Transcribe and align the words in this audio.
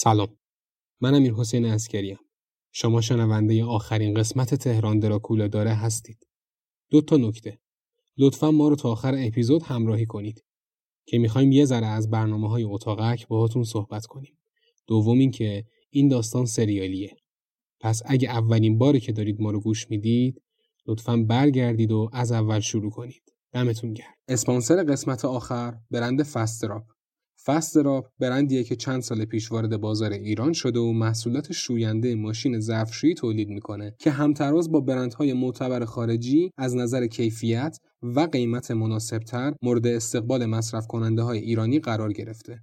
سلام. 0.00 0.28
من 1.00 1.14
امیر 1.14 1.32
حسین 1.32 1.64
اسکریم 1.64 2.18
شما 2.72 3.00
شنونده 3.00 3.64
آخرین 3.64 4.14
قسمت 4.14 4.54
تهران 4.54 4.98
دراکولا 4.98 5.48
داره 5.48 5.70
هستید. 5.70 6.26
دو 6.90 7.00
تا 7.00 7.16
نکته. 7.16 7.58
لطفا 8.18 8.50
ما 8.50 8.68
رو 8.68 8.76
تا 8.76 8.92
آخر 8.92 9.14
اپیزود 9.18 9.62
همراهی 9.62 10.06
کنید. 10.06 10.44
که 11.06 11.18
می‌خوایم 11.18 11.52
یه 11.52 11.64
ذره 11.64 11.86
از 11.86 12.10
برنامه 12.10 12.48
های 12.48 12.64
اتاقک 12.64 13.28
باهاتون 13.28 13.64
صحبت 13.64 14.06
کنیم. 14.06 14.38
دوم 14.86 15.18
اینکه 15.18 15.64
این 15.90 16.08
داستان 16.08 16.46
سریالیه. 16.46 17.16
پس 17.80 18.02
اگه 18.06 18.30
اولین 18.30 18.78
باری 18.78 19.00
که 19.00 19.12
دارید 19.12 19.40
ما 19.40 19.50
رو 19.50 19.60
گوش 19.60 19.90
می‌دید 19.90 20.42
لطفا 20.86 21.16
برگردید 21.16 21.92
و 21.92 22.10
از 22.12 22.32
اول 22.32 22.60
شروع 22.60 22.90
کنید. 22.90 23.22
دمتون 23.52 23.92
گرم. 23.92 24.14
اسپانسر 24.28 24.84
قسمت 24.84 25.24
آخر 25.24 25.78
برند 25.90 26.22
فستراپ 26.22 26.97
فستراپ 27.44 28.06
برندیه 28.18 28.64
که 28.64 28.76
چند 28.76 29.02
سال 29.02 29.24
پیش 29.24 29.52
وارد 29.52 29.76
بازار 29.76 30.12
ایران 30.12 30.52
شده 30.52 30.78
و 30.78 30.92
محصولات 30.92 31.52
شوینده 31.52 32.14
ماشین 32.14 32.60
ظرفشویی 32.60 33.14
تولید 33.14 33.48
می‌کنه 33.48 33.94
که 33.98 34.10
همتراز 34.10 34.72
با 34.72 34.80
برندهای 34.80 35.32
معتبر 35.32 35.84
خارجی 35.84 36.50
از 36.56 36.76
نظر 36.76 37.06
کیفیت 37.06 37.78
و 38.02 38.20
قیمت 38.20 38.70
مناسبتر 38.70 39.54
مورد 39.62 39.86
استقبال 39.86 40.46
مصرف 40.46 40.86
کننده 40.86 41.22
های 41.22 41.38
ایرانی 41.38 41.78
قرار 41.78 42.12
گرفته. 42.12 42.60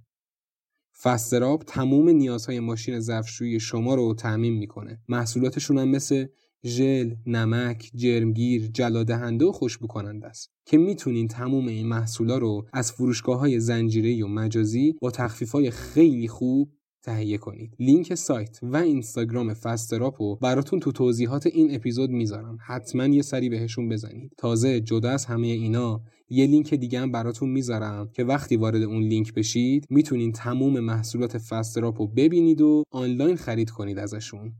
فستراب 1.02 1.62
تموم 1.62 2.08
نیازهای 2.08 2.60
ماشین 2.60 3.00
ظرفشویی 3.00 3.60
شما 3.60 3.94
رو 3.94 4.14
تعمین 4.14 4.52
می‌کنه. 4.52 4.98
محصولاتشون 5.08 5.78
هم 5.78 5.88
مثل 5.88 6.26
ژل، 6.66 7.14
نمک، 7.26 7.90
جرمگیر، 7.94 8.70
جلادهنده 8.72 9.44
و 9.44 9.52
خوشبو 9.52 9.86
کننده 9.86 10.26
است 10.26 10.50
که 10.66 10.78
می‌تونین 10.78 11.28
تموم 11.28 11.66
این 11.66 11.86
محصولا 11.86 12.38
رو 12.38 12.66
از 12.72 12.92
فروشگاه 12.92 13.38
های 13.38 13.60
زنجیره 13.60 14.24
و 14.24 14.28
مجازی 14.28 14.94
با 15.02 15.10
تخفیف 15.10 15.52
های 15.52 15.70
خیلی 15.70 16.28
خوب 16.28 16.72
تهیه 17.02 17.38
کنید. 17.38 17.76
لینک 17.80 18.14
سایت 18.14 18.58
و 18.62 18.76
اینستاگرام 18.76 19.54
فستراپ 19.54 20.22
رو 20.22 20.38
براتون 20.42 20.80
تو 20.80 20.92
توضیحات 20.92 21.46
این 21.46 21.74
اپیزود 21.74 22.10
می‌ذارم. 22.10 22.58
حتما 22.66 23.06
یه 23.06 23.22
سری 23.22 23.48
بهشون 23.48 23.88
بزنید. 23.88 24.32
تازه 24.38 24.80
جدا 24.80 25.10
از 25.10 25.24
همه 25.24 25.46
اینا 25.46 26.00
یه 26.28 26.46
لینک 26.46 26.74
دیگه 26.74 27.00
هم 27.00 27.12
براتون 27.12 27.48
می‌ذارم 27.48 28.10
که 28.12 28.24
وقتی 28.24 28.56
وارد 28.56 28.82
اون 28.82 29.02
لینک 29.02 29.34
بشید 29.34 29.86
می‌تونین 29.90 30.32
تموم 30.32 30.80
محصولات 30.80 31.38
فستراپ 31.38 32.00
رو 32.00 32.06
ببینید 32.06 32.60
و 32.60 32.82
آنلاین 32.90 33.36
خرید 33.36 33.70
کنید 33.70 33.98
ازشون. 33.98 34.52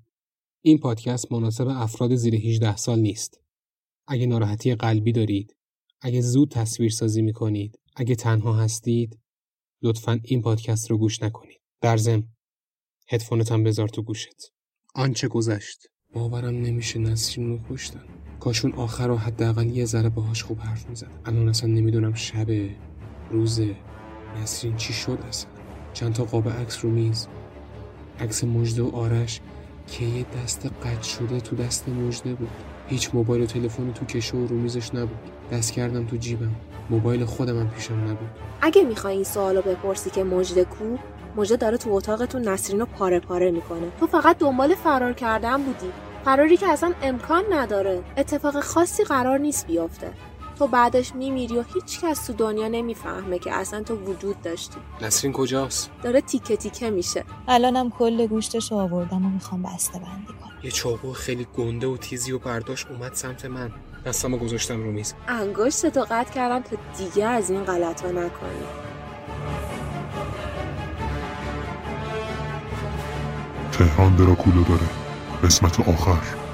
این 0.67 0.79
پادکست 0.79 1.33
مناسب 1.33 1.69
افراد 1.69 2.15
زیر 2.15 2.35
18 2.35 2.77
سال 2.77 2.99
نیست. 2.99 3.41
اگه 4.07 4.27
ناراحتی 4.27 4.75
قلبی 4.75 5.13
دارید، 5.13 5.57
اگه 6.01 6.21
زود 6.21 6.51
تصویر 6.51 6.91
سازی 6.91 7.23
می 7.23 7.33
کنید، 7.33 7.79
اگه 7.97 8.15
تنها 8.15 8.53
هستید، 8.53 9.19
لطفا 9.83 10.21
این 10.25 10.43
پادکست 10.43 10.91
رو 10.91 10.99
گوش 10.99 11.23
نکنید. 11.23 11.61
در 11.81 11.97
ضمن 11.97 12.25
هدفونت 13.09 13.53
هم 13.53 13.65
بذار 13.65 13.89
تو 13.89 14.03
گوشت. 14.03 14.53
آنچه 14.95 15.29
گذشت. 15.29 15.79
باورم 16.13 16.55
نمیشه 16.55 16.99
نسرین 16.99 17.49
رو 17.49 17.59
کشتن. 17.71 18.05
کاشون 18.41 18.73
آخر 18.73 19.09
رو 19.09 19.17
حداقل 19.17 19.67
یه 19.67 19.85
ذره 19.85 20.09
باهاش 20.09 20.43
خوب 20.43 20.59
حرف 20.59 20.89
می‌زد. 20.89 21.21
الان 21.25 21.49
اصلا 21.49 21.71
نمی‌دونم 21.71 22.15
شب 22.15 22.47
روزه 23.31 23.77
نسرین 24.37 24.77
چی 24.77 24.93
شد 24.93 25.19
اصلا. 25.29 25.51
چند 25.93 26.15
تا 26.15 26.25
قاب 26.25 26.49
عکس 26.49 26.85
رو 26.85 26.91
میز. 26.91 27.27
عکس 28.19 28.45
مجده 28.45 28.83
و 28.83 28.97
آرش 28.97 29.41
که 29.87 30.05
یه 30.05 30.27
دست 30.45 30.67
قد 30.67 31.03
شده 31.03 31.41
تو 31.41 31.57
دست 31.57 31.89
مجده 31.89 32.35
بود 32.35 32.49
هیچ 32.89 33.11
موبایل 33.15 33.43
و 33.43 33.47
تلفنی 33.47 33.93
تو 33.93 34.05
کشه 34.05 34.37
و 34.37 34.47
رو 34.47 34.57
میزش 34.57 34.95
نبود. 34.95 35.19
دست 35.53 35.73
کردم 35.73 36.07
تو 36.07 36.17
جیبم. 36.17 36.51
موبایل 36.91 37.25
خودم 37.25 37.61
هم 37.61 37.71
پیشم 37.71 37.95
نبود. 37.95 38.29
اگه 38.61 38.83
می‌خوای 38.85 39.15
این 39.15 39.25
سوالو 39.25 39.63
بپرسی 39.63 40.11
که 40.11 40.25
مجده 40.25 40.65
کو 40.65 40.97
مجده 41.37 41.57
داره 41.57 41.77
تو 41.77 41.93
اتاقتون 41.93 42.49
نسرین 42.49 42.81
رو 42.81 42.87
پاره 42.87 43.21
پاره 43.21 43.51
می‌کنه. 43.51 43.87
تو 44.01 44.07
فقط 44.07 44.39
دنبال 44.39 44.75
فرار 44.75 45.13
کردن 45.13 45.63
بودی. 45.63 45.93
فراری 46.25 46.57
که 46.57 46.69
اصلا 46.69 46.93
امکان 47.03 47.45
نداره. 47.51 48.03
اتفاق 48.17 48.61
خاصی 48.61 49.05
قرار 49.05 49.39
نیست 49.39 49.67
بیفته. 49.67 50.11
تو 50.59 50.67
بعدش 50.67 51.15
میمیری 51.15 51.59
و 51.59 51.65
هیچ 51.75 52.01
کس 52.01 52.27
تو 52.27 52.33
دنیا 52.33 52.69
نمی‌فهمه 52.69 53.39
که 53.39 53.53
اصلا 53.53 53.83
تو 53.83 53.97
وجود 53.97 54.43
داشتی. 54.43 54.77
نسرین 55.01 55.33
کجاست؟ 55.33 55.91
داره 56.03 56.21
تیکه 56.21 56.57
تیکه 56.57 56.91
میشه. 56.91 57.25
الانم 57.49 57.91
کل 57.91 58.27
گوشتش 58.27 58.73
آوردم 58.73 59.27
و 59.27 59.31
می‌خوام 59.31 59.63
بسته 59.63 59.99
بندی 59.99 60.27
کنم. 60.27 60.53
یه 60.63 60.71
چاقو 60.71 61.13
خیلی 61.13 61.47
گنده 61.57 61.87
و 61.87 61.97
تیزی 61.97 62.33
و 62.33 62.39
برداشت 62.39 62.87
اومد 62.91 63.15
سمت 63.15 63.45
من. 63.45 63.73
دستمو 64.07 64.37
گذاشتم 64.37 64.83
رو 64.83 64.93
میز. 64.93 65.15
انگشت 65.29 65.87
تو 65.87 66.07
قطع 66.11 66.33
کردم 66.35 66.63
تا 66.63 66.77
دیگه 66.99 67.25
از 67.25 67.51
این 67.51 67.65
غلط 67.65 68.05
ها 68.05 68.11
نکنی. 68.11 68.67
تهران 73.73 74.17
دراکولا 74.17 74.63
داره. 74.63 74.87
قسمت 75.45 75.89
آخر. 75.89 76.46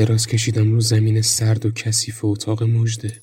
دراز 0.00 0.26
کشیدم 0.26 0.72
رو 0.72 0.80
زمین 0.80 1.22
سرد 1.22 1.66
و 1.66 1.70
کثیف 1.70 2.24
اتاق 2.24 2.62
مجده 2.62 3.22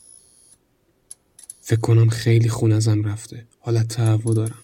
فکر 1.61 1.79
کنم 1.79 2.09
خیلی 2.09 2.49
خون 2.49 2.71
ازم 2.71 3.03
رفته. 3.03 3.47
حالت 3.59 3.87
تهوع 3.87 4.35
دارم. 4.35 4.63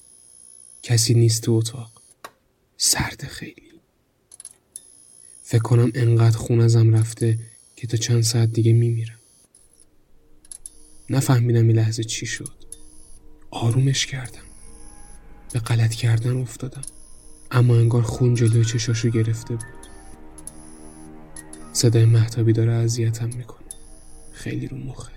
کسی 0.83 1.13
نیست 1.13 1.41
تو 1.41 1.51
اتاق. 1.51 2.01
سرد 2.77 3.23
خیلی. 3.23 3.71
فکر 5.43 5.61
کنم 5.61 5.91
انقدر 5.95 6.37
خون 6.37 6.59
ازم 6.59 6.95
رفته 6.95 7.39
که 7.75 7.87
تا 7.87 7.97
چند 7.97 8.23
ساعت 8.23 8.51
دیگه 8.51 8.73
میمیرم. 8.73 9.19
نفهمیدم 11.09 11.67
این 11.67 11.75
لحظه 11.75 12.03
چی 12.03 12.25
شد. 12.25 12.53
آرومش 13.51 14.05
کردم. 14.05 14.45
به 15.53 15.59
غلط 15.59 15.93
کردن 15.93 16.41
افتادم. 16.41 16.81
اما 17.51 17.75
انگار 17.75 18.01
خون 18.01 18.35
جلوی 18.35 18.65
چشاشو 18.65 19.09
گرفته 19.09 19.55
بود. 19.55 19.82
صدای 21.83 22.05
محتابی 22.05 22.53
داره 22.53 22.71
اذیتم 22.73 23.29
می‌کنه. 23.37 23.67
خیلی 24.31 24.67
رو 24.67 24.77
مخه. 24.77 25.11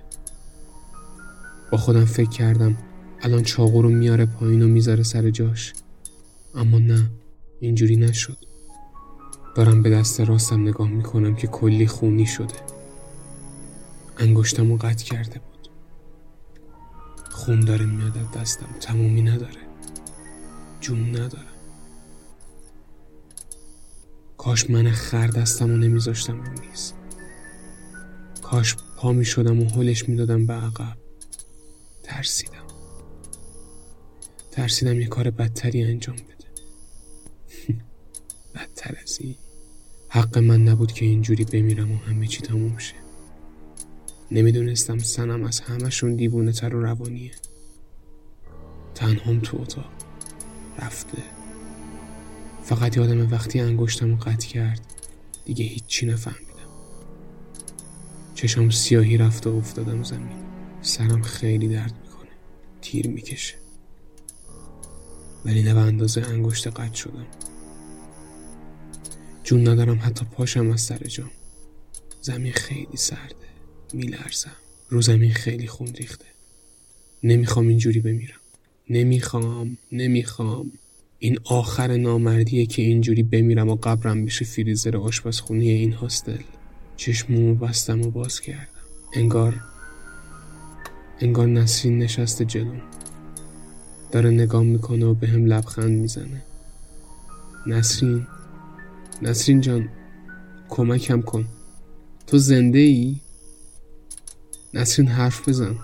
با 1.72 1.78
خودم 1.78 2.04
فکر 2.04 2.30
کردم 2.30 2.76
الان 3.22 3.42
چاقو 3.42 3.82
رو 3.82 3.88
میاره 3.88 4.26
پایین 4.26 4.62
و 4.62 4.66
می‌ذاره 4.66 5.02
سر 5.02 5.30
جاش. 5.30 5.72
اما 6.54 6.78
نه 6.78 7.10
اینجوری 7.60 7.96
نشد. 7.96 8.38
دارم 9.54 9.82
به 9.82 9.90
دست 9.90 10.20
راستم 10.20 10.68
نگاه 10.68 10.88
می‌کنم 10.88 11.34
که 11.34 11.46
کلی 11.46 11.86
خونی 11.86 12.26
شده. 12.26 12.54
انگشتم 14.18 14.70
رو 14.70 14.76
قطع 14.76 15.04
کرده 15.04 15.38
بود. 15.38 15.68
خون 17.30 17.60
داره 17.60 17.86
میاد 17.86 18.30
دستم. 18.34 18.68
تمومی 18.80 19.22
نداره. 19.22 19.60
جون 20.80 21.08
نداره. 21.10 21.55
کاش 24.46 24.70
من 24.70 24.90
خر 24.90 25.26
دستم 25.26 25.70
و 25.70 25.76
نمیذاشتم 25.76 26.42
رو 26.42 26.50
میز. 26.50 26.92
کاش 28.42 28.76
پا 28.96 29.12
می 29.12 29.24
شدم 29.24 29.60
و 29.62 29.68
حلش 29.68 30.08
می‌دادم 30.08 30.46
به 30.46 30.52
عقب. 30.52 30.96
ترسیدم. 32.02 32.66
ترسیدم 34.50 35.00
یه 35.00 35.06
کار 35.06 35.30
بدتری 35.30 35.84
انجام 35.84 36.16
بده. 36.16 36.48
بدتر 38.54 38.94
از 39.02 39.18
این. 39.20 39.34
حق 40.08 40.38
من 40.38 40.64
نبود 40.64 40.92
که 40.92 41.04
اینجوری 41.04 41.44
بمیرم 41.44 41.92
و 41.92 41.96
همه 41.96 42.26
چی 42.26 42.40
تموم 42.40 42.78
شه. 42.78 42.94
نمی‌دونستم 44.30 44.98
سنم 44.98 45.44
از 45.44 45.60
همشون 45.60 46.16
دیوونه 46.16 46.52
تر 46.52 46.74
و 46.74 46.82
روانیه. 46.82 47.32
تنهام 48.94 49.40
تو 49.40 49.60
اتاق. 49.60 49.90
رفته. 50.78 51.35
فقط 52.66 52.96
یادم 52.96 53.30
وقتی 53.30 53.60
انگشتم 53.60 54.16
قطع 54.16 54.48
کرد 54.48 54.80
دیگه 55.44 55.64
هیچی 55.64 56.06
نفهمیدم. 56.06 56.46
چشم 58.34 58.70
سیاهی 58.70 59.16
رفت 59.16 59.46
و 59.46 59.50
افتادم 59.56 60.02
زمین. 60.02 60.36
سرم 60.82 61.22
خیلی 61.22 61.68
درد 61.68 61.94
می‌کنه. 62.02 62.30
تیر 62.82 63.08
می‌کشه. 63.08 63.54
ولی 65.44 65.62
نه 65.62 65.74
به 65.74 65.80
اندازه 65.80 66.22
انگشت 66.22 66.66
قطع 66.66 66.94
شدم. 66.94 67.26
جون 69.44 69.68
ندارم 69.68 70.00
حتی 70.02 70.24
پاشم 70.24 70.70
از 70.70 70.80
سر 70.80 70.98
جام. 70.98 71.30
زمین 72.20 72.52
خیلی 72.52 72.96
سرده. 72.96 73.34
میلرزم. 73.92 74.56
رو 74.88 75.02
زمین 75.02 75.34
خیلی 75.34 75.66
خون 75.66 75.88
ریخته. 75.94 76.26
نمی‌خوام 77.22 77.68
اینجوری 77.68 78.00
بمیرم. 78.00 78.40
نمی‌خوام. 78.90 79.78
نمی‌خوام. 79.92 80.72
این 81.18 81.38
آخر 81.44 81.96
نامردیه 81.96 82.66
که 82.66 82.82
اینجوری 82.82 83.22
بمیرم 83.22 83.68
و 83.68 83.76
قبرم 83.76 84.24
بشه 84.24 84.44
فریزر 84.44 84.96
آشپزخونه 84.96 85.64
این 85.64 85.92
هاستل. 85.92 86.42
چشممو 86.96 87.54
بستم 87.54 88.02
و 88.02 88.10
باز 88.10 88.40
کردم. 88.40 88.66
انگار 89.14 89.60
انگار 91.20 91.46
نسرین 91.46 91.98
نشسته 91.98 92.44
جلوم. 92.44 92.80
داره 94.12 94.30
نگاه 94.30 94.62
می‌کنه 94.62 95.06
و 95.06 95.14
به 95.14 95.28
هم 95.28 95.44
لبخند 95.44 95.90
می‌زنه. 95.90 96.42
نسرین 97.66 98.26
نسرین 99.22 99.60
جان 99.60 99.88
کمکم 100.68 101.22
کن. 101.22 101.48
تو 102.26 102.38
زنده 102.38 102.78
ای؟ 102.78 103.16
نسرین 104.74 105.08
حرف 105.08 105.48
بزن. 105.48 105.74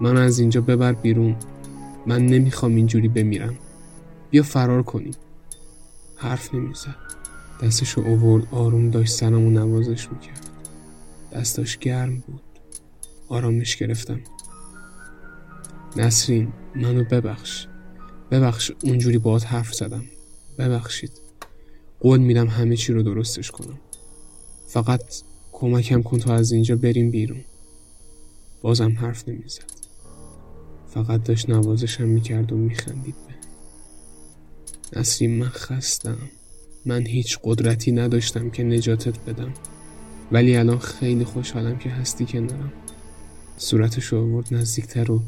من 0.00 0.16
از 0.16 0.38
اینجا 0.38 0.60
ببر 0.60 0.92
بیرون. 0.92 1.36
من 2.06 2.26
نمی‌خوام 2.26 2.74
اینجوری 2.74 3.08
بمیرم. 3.08 3.58
بیا 4.30 4.42
فرار 4.42 4.82
کنیم. 4.82 5.14
حرف 6.16 6.54
نمی‌زد. 6.54 6.96
دستشو 7.62 8.00
اوورد 8.00 8.48
آروم 8.50 8.90
داشت 8.90 9.12
سرمو 9.12 9.50
نوازش 9.50 10.08
می‌کرد. 10.12 10.46
دستاش 11.32 11.78
گرم 11.78 12.18
بود. 12.18 12.42
آرامش 13.28 13.76
گرفتم. 13.76 14.20
نسرین 15.96 16.52
منو 16.74 17.04
ببخش. 17.04 17.66
ببخش 18.30 18.72
اونجوری 18.82 19.18
باهات 19.18 19.46
حرف 19.46 19.74
زدم. 19.74 20.04
ببخشید. 20.58 21.12
قول 22.00 22.20
میدم 22.20 22.46
همه 22.46 22.76
چی 22.76 22.92
رو 22.92 23.02
درستش 23.02 23.50
کنم. 23.50 23.78
فقط 24.66 25.02
کمکم 25.52 26.02
کن 26.02 26.18
تا 26.18 26.34
از 26.34 26.52
اینجا 26.52 26.76
بریم 26.76 27.10
بیرون. 27.10 27.44
بازم 28.62 28.92
حرف 28.92 29.28
نمی‌زد. 29.28 29.62
فقط 30.88 31.22
داشت 31.22 31.50
نوازشم 31.50 32.08
می‌کرد 32.08 32.52
و 32.52 32.56
میخندید. 32.56 33.25
نسرین 34.96 35.38
من 35.38 35.48
خستم. 35.48 36.18
من 36.84 37.06
هیچ 37.06 37.38
قدرتی 37.44 37.92
نداشتم 37.92 38.50
که 38.50 38.64
نجاتت 38.64 39.18
بدم. 39.18 39.54
ولی 40.32 40.56
الان 40.56 40.78
خیلی 40.78 41.24
خوشحالم 41.24 41.78
که 41.78 41.90
هستی 41.90 42.26
کنارم. 42.26 42.72
صورتش 43.56 44.04
رو 44.04 44.22
آورد 44.22 44.54
نزدیکتر 44.54 45.10
و 45.10 45.22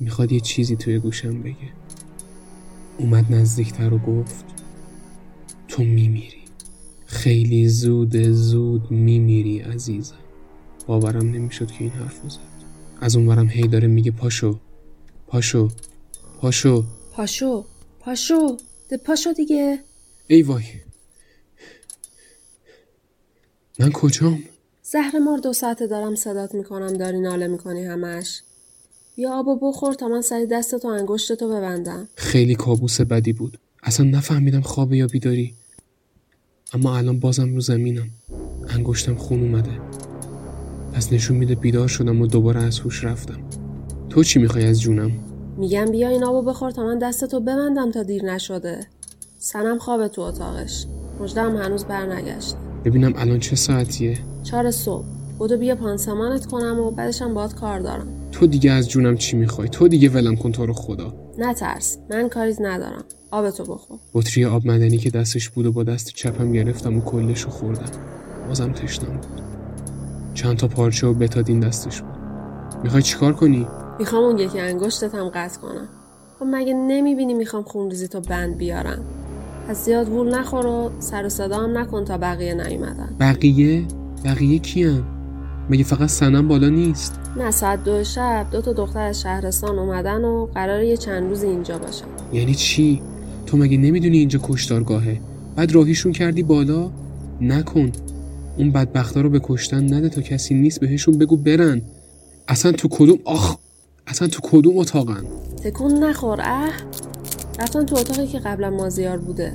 می‌خواد 0.00 0.32
یه 0.32 0.40
چیزی 0.40 0.76
توی 0.76 0.98
گوشم 0.98 1.42
بگه. 1.42 1.72
اومد 2.98 3.34
نزدیکتر 3.34 3.94
و 3.94 3.98
گفت 3.98 4.44
تو 5.68 5.82
میمیری. 5.82 6.44
خیلی 7.06 7.68
زود 7.68 8.16
زود 8.16 8.90
میمیری 8.90 9.58
عزیزم. 9.58 10.14
باورم 10.86 11.30
نمی‌شد 11.30 11.70
که 11.70 11.76
این 11.80 11.90
حرف 11.90 12.20
زد. 12.28 12.38
از 13.00 13.16
اونورم 13.16 13.48
هی 13.48 13.68
داره 13.68 13.88
میگه 13.88 14.10
پاشو 14.10 14.58
پاشو 15.26 15.68
پاشو. 16.40 16.84
پاشو 17.12 17.64
پاشو. 18.00 18.56
پاشو 18.96 19.32
دیگه. 19.32 19.78
ای 20.26 20.42
وای. 20.42 20.64
من 23.78 23.92
کجام؟ 23.92 24.42
زهر 24.82 25.18
مار 25.18 25.38
دو 25.38 25.52
ساعته 25.52 25.86
دارم 25.86 26.14
صدات 26.14 26.54
می‌کنم 26.54 26.92
داری 26.92 27.20
ناله 27.20 27.46
می‌کنی 27.46 27.84
همش. 27.84 28.42
بیا 29.16 29.32
آبو 29.32 29.58
بخور 29.62 29.94
تا 29.94 30.08
من 30.08 30.20
سری 30.20 30.46
دستتو 30.46 30.88
انگشتتو 30.88 31.48
ببندم. 31.48 32.08
خیلی 32.16 32.54
کابوس 32.54 33.00
بدی 33.00 33.32
بود. 33.32 33.58
اصلا 33.82 34.06
نفهمیدم 34.06 34.60
خوابه 34.60 34.96
یا 34.96 35.06
بیداری. 35.06 35.54
اما 36.72 36.96
الان 36.96 37.20
بازم 37.20 37.54
رو 37.54 37.60
زمینم. 37.60 38.10
انگشتم 38.68 39.14
خون 39.14 39.40
اومده. 39.40 39.80
پس 40.92 41.12
نشون 41.12 41.36
میده 41.36 41.54
بیدار 41.54 41.88
شدم 41.88 42.20
و 42.20 42.26
دوباره 42.26 42.62
از 42.62 42.80
هوش 42.80 43.04
رفتم. 43.04 43.40
تو 44.10 44.24
چی 44.24 44.38
می‌خوای 44.38 44.64
از 44.64 44.80
جونم؟ 44.80 45.33
میگم 45.56 45.84
بیا 45.84 46.08
این 46.08 46.24
آبو 46.24 46.42
بخور 46.42 46.70
تا 46.70 46.82
من 46.82 46.98
دستتو 46.98 47.40
ببندم 47.40 47.90
تا 47.90 48.02
دیر 48.02 48.24
نشده. 48.24 48.86
سنم 49.38 49.78
خوابه 49.78 50.08
تو 50.08 50.22
اتاقش. 50.22 50.86
مجدم 51.20 51.56
هنوز 51.56 51.84
برنگشت. 51.84 52.54
ببینم 52.84 53.12
الان 53.16 53.40
چه 53.40 53.56
ساعتیه؟ 53.56 54.18
چهار 54.42 54.70
صبح. 54.70 55.04
بودو 55.38 55.56
بیا 55.56 55.74
پانسمانت 55.74 56.46
کنم 56.46 56.80
و 56.80 56.90
بعدشم 56.90 57.34
باید 57.34 57.54
کار 57.54 57.80
دارم. 57.80 58.06
تو 58.32 58.46
دیگه 58.46 58.72
از 58.72 58.88
جونم 58.88 59.16
چی 59.16 59.36
می‌خوای؟ 59.36 59.68
تو 59.68 59.88
دیگه 59.88 60.08
ولم 60.08 60.36
کن 60.36 60.52
تو 60.52 60.66
رو 60.66 60.72
خدا. 60.72 61.14
نترس 61.38 61.98
من 62.10 62.28
کاریز 62.28 62.60
ندارم. 62.60 63.04
آبتو 63.30 63.64
بخور. 63.64 63.98
بطری 64.14 64.44
آب 64.44 64.66
مدنی 64.66 64.98
که 64.98 65.10
دستش 65.10 65.48
بود 65.48 65.66
و 65.66 65.72
با 65.72 65.82
دست 65.82 66.08
چپم 66.14 66.52
گرفتم 66.52 66.96
و 66.96 67.00
کلشو 67.00 67.50
خوردم. 67.50 67.90
بازم 68.48 68.72
تشنم 68.72 69.16
بود. 69.16 69.42
چند 70.34 70.56
تا 70.56 70.68
پارچه 70.68 71.06
و 71.06 71.14
بتادین 71.14 71.60
دستش 71.60 72.00
بود. 72.00 72.14
می‌خوای 72.82 73.02
چیکار 73.02 73.32
کنی؟ 73.32 73.66
می‌خوام 73.98 74.24
اون 74.24 74.38
یکی 74.38 74.60
انگشتت 74.60 75.14
هم 75.14 75.28
قطع 75.28 75.60
کنم. 75.60 75.88
خب 76.38 76.46
مگه 76.50 76.74
نمی‌بینی 76.74 77.34
می‌خوام 77.34 77.62
خونریزی 77.62 78.08
تو 78.08 78.20
بند 78.20 78.58
بیارم؟ 78.58 78.98
از 79.68 79.76
زیاد 79.76 80.08
وول 80.08 80.34
نخور 80.34 80.66
و 80.66 80.90
سر 80.98 81.26
و 81.26 81.28
صدا 81.28 81.56
هم 81.56 81.78
نکن 81.78 82.04
تا 82.04 82.18
بقیه 82.18 82.54
نیومدن. 82.54 83.16
بقیه؟ 83.20 83.82
بقیه 84.24 84.58
کیم 84.58 85.04
مگه 85.70 85.84
فقط 85.84 86.08
سنم 86.08 86.48
بالا 86.48 86.68
نیست؟ 86.68 87.20
نه 87.36 87.50
ساعت 87.50 87.84
دو 87.84 88.04
شب 88.04 88.46
دو 88.52 88.60
تا 88.60 88.72
دختر 88.72 89.00
از 89.06 89.20
شهرستان 89.20 89.78
اومدن 89.78 90.24
و 90.24 90.46
قرار 90.46 90.82
یه 90.82 90.96
چند 90.96 91.28
روز 91.28 91.42
اینجا 91.42 91.78
باشن. 91.78 92.04
یعنی 92.32 92.54
چی؟ 92.54 93.02
تو 93.46 93.56
مگه 93.56 93.78
نمی‌دونی 93.78 94.18
اینجا 94.18 94.40
کشتارگاهه؟ 94.42 95.20
بعد 95.56 95.72
راهیشون 95.72 96.12
کردی 96.12 96.42
بالا؟ 96.42 96.90
نکن. 97.40 97.92
اون 98.58 98.70
بدبختا 98.70 99.20
رو 99.20 99.30
به 99.30 99.40
کشتن 99.42 99.94
نده 99.94 100.08
تا 100.08 100.20
کسی 100.20 100.54
نیست 100.54 100.80
بهشون 100.80 101.18
بگو 101.18 101.36
برن. 101.36 101.82
اصلا 102.48 102.72
تو 102.72 102.88
کدوم 102.88 103.18
آخ! 103.24 103.56
اصلا 104.06 104.28
تو 104.28 104.40
کدوم 104.42 104.78
اتاقن؟ 104.78 105.24
تکون 105.64 106.04
نخور 106.04 106.40
اه؟ 106.40 106.72
رفتن 107.60 107.86
تو 107.86 107.96
اتاقی 107.96 108.26
که 108.26 108.38
قبلا 108.38 108.70
مازیار 108.70 109.18
بوده. 109.18 109.52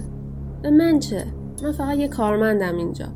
به 0.61 0.69
من 0.69 0.99
چه؟ 0.99 1.25
من 1.63 1.71
فقط 1.71 1.97
یه 1.97 2.07
کارمندم 2.07 2.77
اینجا. 2.77 3.07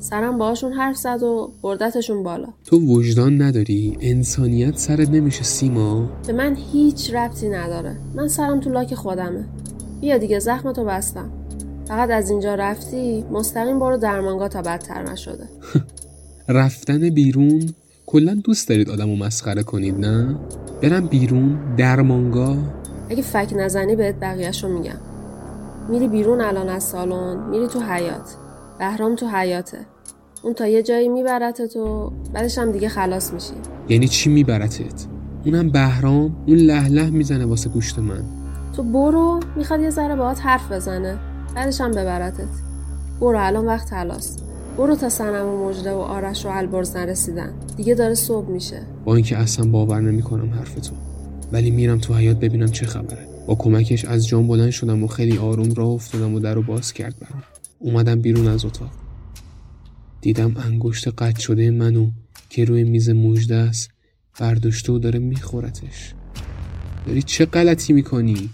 سرم 0.00 0.38
باهاشون 0.38 0.72
حرف 0.72 0.96
زد 0.96 1.22
و 1.22 1.52
بردتشون 1.62 2.22
بالا. 2.22 2.48
تو 2.64 2.78
وجدان 2.78 3.42
نداری؟ 3.42 3.98
انسانیت 4.00 4.78
سرت 4.78 5.10
نمیشه 5.10 5.42
سیما؟ 5.42 6.08
به 6.26 6.32
من 6.32 6.56
هیچ 6.72 7.14
ربطی 7.14 7.48
نداره. 7.48 7.96
من 8.14 8.28
سرم 8.28 8.60
تو 8.60 8.70
لاک 8.70 8.94
خودمه. 8.94 9.44
بیا 10.00 10.18
دیگه 10.18 10.38
زخمتو 10.38 10.84
بستم. 10.84 11.30
فقط 11.88 12.10
از 12.10 12.30
اینجا 12.30 12.54
رفتی 12.54 13.24
مستقیم 13.30 13.78
برو 13.78 13.96
درمانگاه 13.96 14.48
تا 14.48 14.62
بدتر 14.62 15.12
نشده. 15.12 15.48
رفتن 16.48 17.10
بیرون 17.10 17.74
کلا 18.06 18.34
دوست 18.44 18.68
دارید 18.68 18.90
آدمو 18.90 19.16
مسخره 19.16 19.62
کنید 19.62 20.06
نه؟ 20.06 20.36
برم 20.82 21.06
بیرون 21.06 21.58
درمانگاه. 21.76 22.56
اگه 23.10 23.22
فک 23.22 23.52
نزنی 23.56 23.96
بهت 23.96 24.14
بقیهش 24.20 24.64
رو 24.64 24.78
میگم. 24.78 24.98
میری 25.88 26.08
بیرون 26.08 26.40
الان 26.40 26.68
از 26.68 26.82
سالن 26.82 27.50
میری 27.50 27.66
تو 27.66 27.80
حیات 27.80 28.34
بهرام 28.78 29.16
تو 29.16 29.26
حیاته 29.26 29.78
اون 30.42 30.54
تا 30.54 30.66
یه 30.66 30.82
جایی 30.82 31.08
میبرتت 31.08 31.76
و 31.76 32.12
بعدش 32.32 32.58
هم 32.58 32.72
دیگه 32.72 32.88
خلاص 32.88 33.32
میشی. 33.32 33.52
یعنی 33.88 34.08
چی 34.08 34.30
میبرتت؟ 34.30 35.06
اونم 35.44 35.70
بهرام 35.70 36.36
اون 36.46 36.56
له 36.56 36.88
له 36.88 37.10
می‌زنه 37.10 37.44
واسه 37.44 37.70
گوشت 37.70 37.98
من. 37.98 38.24
تو 38.76 38.82
برو 38.82 39.40
می‌خواد 39.56 39.80
یه 39.80 39.90
ذره 39.90 40.16
باهات 40.16 40.40
حرف 40.40 40.72
بزنه. 40.72 41.18
بعدش 41.54 41.80
هم 41.80 41.90
ببرتت. 41.90 42.48
برو 43.20 43.38
الان 43.38 43.66
وقت 43.66 43.90
خلاص. 43.90 44.36
برو 44.78 44.96
تا 44.96 45.08
سنم 45.08 45.46
و 45.46 45.68
مجده 45.68 45.92
و 45.92 45.98
آرش 45.98 46.46
و 46.46 46.48
البرز 46.48 46.96
نرسیدن. 46.96 47.54
دیگه 47.76 47.94
داره 47.94 48.14
صبح 48.14 48.48
میشه. 48.48 48.82
با 49.04 49.14
اینکه 49.14 49.38
اصلا 49.38 49.70
باور 49.70 50.00
نمی‌کنم 50.00 50.50
حرفتون. 50.50 50.98
ولی 51.52 51.70
میرم 51.70 51.98
تو 51.98 52.14
حیات 52.14 52.36
ببینم 52.36 52.70
چه 52.70 52.86
خبره. 52.86 53.26
با 53.46 53.54
کمکش 53.54 54.04
از 54.04 54.26
جام 54.26 54.48
بلند 54.48 54.70
شدم 54.70 55.04
و 55.04 55.06
خیلی 55.06 55.38
آروم 55.38 55.74
راه 55.74 55.88
افتادم 55.88 56.34
و 56.34 56.40
در 56.40 56.54
رو 56.54 56.62
باز 56.62 56.92
کرد 56.92 57.14
برام. 57.18 57.42
اومدم 57.78 58.20
بیرون 58.20 58.48
از 58.48 58.64
اتاق. 58.64 58.90
دیدم 60.20 60.56
انگشت 60.56 61.08
قطع 61.08 61.40
شده 61.40 61.70
منو 61.70 62.10
که 62.48 62.64
روی 62.64 62.84
میز 62.84 63.10
مژده 63.10 63.54
است. 63.54 63.90
برداشته 64.40 64.92
و 64.92 64.98
داره 64.98 65.18
میخورتش. 65.18 66.14
داری 67.06 67.22
چه 67.22 67.44
غلطی 67.44 67.92
می‌کنی؟ 67.92 68.50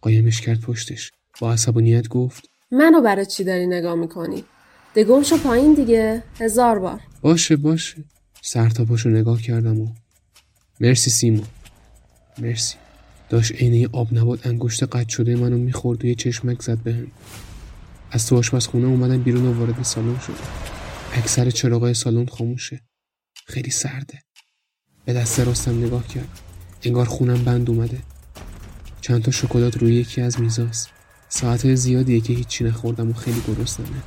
قایمش 0.00 0.40
کرد 0.40 0.60
پشتش. 0.60 1.12
با 1.40 1.52
عصبانیت 1.52 2.08
گفت 2.08 2.48
منو 2.70 3.00
برای 3.00 3.26
چی 3.26 3.44
داری 3.44 3.66
نگاه 3.66 3.94
می‌کنی؟ 3.94 4.44
دگم 4.94 5.22
شو 5.22 5.36
پایین 5.36 5.74
دیگه. 5.74 6.22
هزار 6.40 6.78
بار. 6.78 7.00
باشه 7.20 7.56
باشه. 7.56 8.04
سر 8.42 8.68
تا 8.68 8.84
پاشو 8.84 9.08
نگاه 9.08 9.42
کردم 9.42 9.80
و 9.80 9.88
مرسی 10.80 11.10
سیما. 11.10 11.42
مرسی. 12.38 12.76
داشت 13.28 13.52
عینه 13.52 13.88
آب 13.92 14.14
نبات 14.14 14.46
انگشت 14.46 14.82
قطع 14.82 15.08
شده 15.08 15.36
منو 15.36 15.58
می‌خورد 15.58 16.04
و 16.04 16.08
یه 16.08 16.14
چشمک 16.14 16.62
زد 16.62 16.78
بهم. 16.78 17.06
از 18.10 18.26
تو 18.26 18.36
آشپزخونه 18.36 18.86
اومدم 18.86 19.22
بیرون 19.22 19.46
و 19.46 19.58
وارد 19.58 19.82
سالن 19.82 20.18
شدم. 20.18 20.36
اکثر 21.12 21.50
چراغای 21.50 21.94
سالن 21.94 22.26
خاموشه. 22.26 22.80
خیلی 23.46 23.70
سرده. 23.70 24.18
به 25.04 25.12
دست 25.12 25.40
راستم 25.40 25.84
نگاه 25.84 26.08
کردم 26.08 26.28
انگار 26.82 27.06
خونم 27.06 27.44
بند 27.44 27.70
اومده. 27.70 27.98
چند 29.00 29.22
تا 29.22 29.30
شکلات 29.30 29.76
روی 29.76 29.94
یکی 29.94 30.20
از 30.20 30.40
میزاست. 30.40 30.88
ساعت 31.28 31.74
زیادیه 31.74 32.20
که 32.20 32.32
هیچی 32.32 32.64
نخوردم 32.64 33.10
و 33.10 33.12
خیلی 33.12 33.42
گرسنمه 33.48 34.02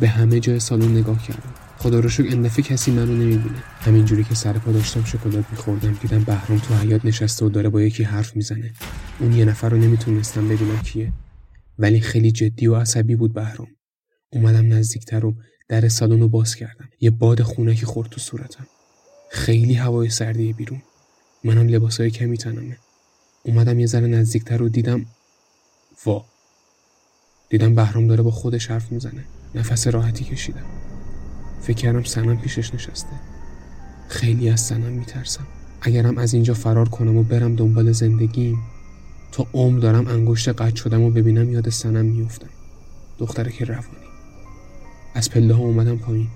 به 0.00 0.08
همه 0.08 0.40
جای 0.40 0.60
سالن 0.60 0.96
نگاه 0.96 1.22
کردم. 1.22 1.54
خدا 1.78 2.00
رو 2.00 2.08
شکر 2.08 2.28
این 2.28 2.48
کسی 2.48 2.90
منو 2.90 3.12
نمی‌بینه. 3.12 3.62
همینجوری 3.80 4.24
که 4.24 4.34
سر 4.34 4.52
پا 4.52 4.72
داشتم 4.72 5.04
شکلات 5.04 5.44
میخوردم 5.50 5.92
دیدم 5.92 6.24
بهرام 6.24 6.58
تو 6.58 6.74
حیات 6.74 7.04
نشسته 7.04 7.44
و 7.44 7.48
داره 7.48 7.68
با 7.68 7.82
یکی 7.82 8.02
حرف 8.02 8.36
می‌زنه. 8.36 8.72
اون 9.20 9.32
یه 9.32 9.44
نفر 9.44 9.68
رو 9.68 9.76
نمی‌تونستم 9.76 10.48
ببینم 10.48 10.82
کیه. 10.82 11.12
ولی 11.78 12.00
خیلی 12.00 12.32
جدی 12.32 12.66
و 12.66 12.76
عصبی 12.76 13.16
بود 13.16 13.32
بهرام. 13.32 13.68
اومدم 14.30 14.72
نزدیکتر 14.72 15.26
و 15.26 15.34
در 15.68 15.88
سالن 15.88 16.20
رو 16.20 16.28
باز 16.28 16.54
کردم. 16.54 16.88
یه 17.00 17.10
باد 17.10 17.42
خونکی 17.42 17.86
خورد 17.86 18.10
تو 18.10 18.20
صورتم. 18.20 18.66
خیلی 19.30 19.74
هوای 19.74 20.10
سردی 20.10 20.52
بیرون. 20.52 20.82
منم 21.44 21.68
لباسای 21.68 22.10
کمی 22.10 22.38
تنمه. 22.38 22.78
اومدم 23.42 23.78
یه 23.78 23.86
ذره 23.86 24.06
نزدیکتر 24.06 24.56
رو 24.56 24.68
دیدم. 24.68 25.06
وا. 26.06 26.24
دیدم 27.48 27.74
بهرام 27.74 28.06
داره 28.06 28.22
با 28.22 28.30
خودش 28.30 28.70
حرف 28.70 28.92
می‌زنه. 28.92 29.24
نفس 29.54 29.86
راحتی 29.86 30.24
کشیدم. 30.24 30.64
فکر 31.62 31.76
کردم 31.76 32.02
سنم 32.02 32.36
پیشش 32.36 32.74
نشسته. 32.74 33.12
خیلی 34.08 34.50
از 34.50 34.60
سنم 34.60 34.92
میترسم. 34.92 35.46
اگرم 35.80 36.18
از 36.18 36.34
اینجا 36.34 36.54
فرار 36.54 36.88
کنم 36.88 37.16
و 37.16 37.22
برم 37.22 37.56
دنبال 37.56 37.92
زندگیم 37.92 38.58
تا 39.32 39.46
عمر 39.54 39.78
دارم 39.78 40.06
انگشت 40.06 40.48
قد 40.48 40.74
شدم 40.74 41.02
و 41.02 41.10
ببینم 41.10 41.52
یاد 41.52 41.68
سنم 41.68 42.04
میفتم 42.04 42.48
دختره 43.18 43.52
که 43.52 43.64
روانی. 43.64 44.08
از 45.14 45.30
پله 45.30 45.54
ها 45.54 45.62
اومدم 45.62 45.96
پایین. 45.96 46.28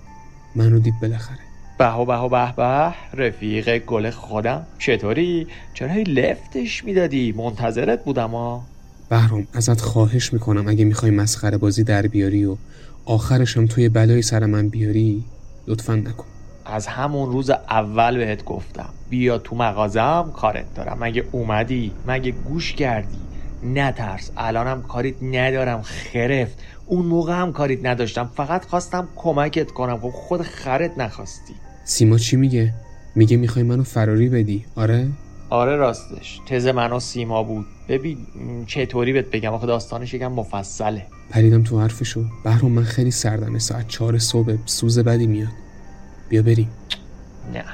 من 0.56 0.70
رو 0.70 0.78
دید 0.78 0.94
بالاخره. 1.02 1.38
به 1.78 2.04
به 2.06 2.28
به 2.28 2.52
به. 2.56 2.94
رفیق 3.22 3.78
گل 3.78 4.10
خودم. 4.10 4.66
چطوری؟ 4.78 5.46
چرا 5.74 5.88
هی 5.88 6.02
لفتش 6.02 6.84
می‌دادی؟ 6.84 7.32
منتظرت 7.32 8.04
بودم 8.04 8.30
ها. 8.30 8.64
بهرام 9.08 9.46
ازت 9.52 9.80
خواهش 9.80 10.32
می‌کنم 10.32 10.68
اگه 10.68 10.84
می‌خوای 10.84 11.10
مسخره 11.10 11.58
بازی 11.58 11.84
در 11.84 12.06
بیاری 12.06 12.44
و 12.44 12.56
آخرشم 13.04 13.66
توی 13.66 13.88
بلای 13.88 14.22
سر 14.22 14.46
من 14.46 14.68
بیاری 14.68 15.24
لطفا 15.66 15.94
نکن. 15.94 16.24
از 16.64 16.86
همون 16.86 17.32
روز 17.32 17.50
اول 17.50 18.16
بهت 18.16 18.44
گفتم. 18.44 18.88
بیا 19.10 19.38
تو 19.38 19.56
مغازم 19.56 20.32
کارت 20.36 20.74
دارم. 20.74 20.96
مگه 21.00 21.24
اومدی؟ 21.32 21.92
مگه 22.06 22.30
گوش 22.30 22.72
کردی؟ 22.72 23.16
نترس. 23.64 24.30
الانم 24.36 24.82
کاریت 24.82 25.14
ندارم. 25.22 25.82
خرفت. 25.82 26.58
اون 26.86 27.06
موقع 27.06 27.32
هم 27.32 27.52
کاریت 27.52 27.86
نداشتم. 27.86 28.30
فقط 28.36 28.64
خواستم 28.64 29.08
کمکت 29.16 29.70
کنم. 29.70 30.00
خب 30.00 30.10
خود 30.10 30.42
خرت 30.42 30.98
نخواستی. 30.98 31.54
سیما 31.84 32.18
چی 32.18 32.36
میگه؟ 32.36 32.74
میگه 33.14 33.36
می‌خوای 33.36 33.64
منو 33.64 33.82
فراری 33.82 34.28
بدی. 34.28 34.64
آره؟ 34.76 35.08
آره 35.52 35.76
راستش. 35.76 36.40
تز 36.46 36.66
منو 36.66 37.00
سیما 37.00 37.42
بود. 37.42 37.66
ببین 37.88 38.16
چطوری 38.66 39.12
بهت 39.12 39.30
بگم؟ 39.30 39.52
آخه 39.54 39.66
داستانش 39.66 40.14
یکم 40.14 40.32
مفصله. 40.32 41.06
پریدم 41.30 41.62
تو 41.62 41.80
حرفشو. 41.80 42.24
بهرام 42.44 42.72
من 42.72 42.84
خیلی 42.84 43.10
سردمه. 43.10 43.58
ساعت 43.58 43.88
چهار 43.88 44.18
صبح. 44.18 44.56
سوز 44.66 44.98
بدی 44.98 45.26
میاد. 45.26 45.48
بیا 46.28 46.42
بریم. 46.42 46.68
نه. 47.54 47.64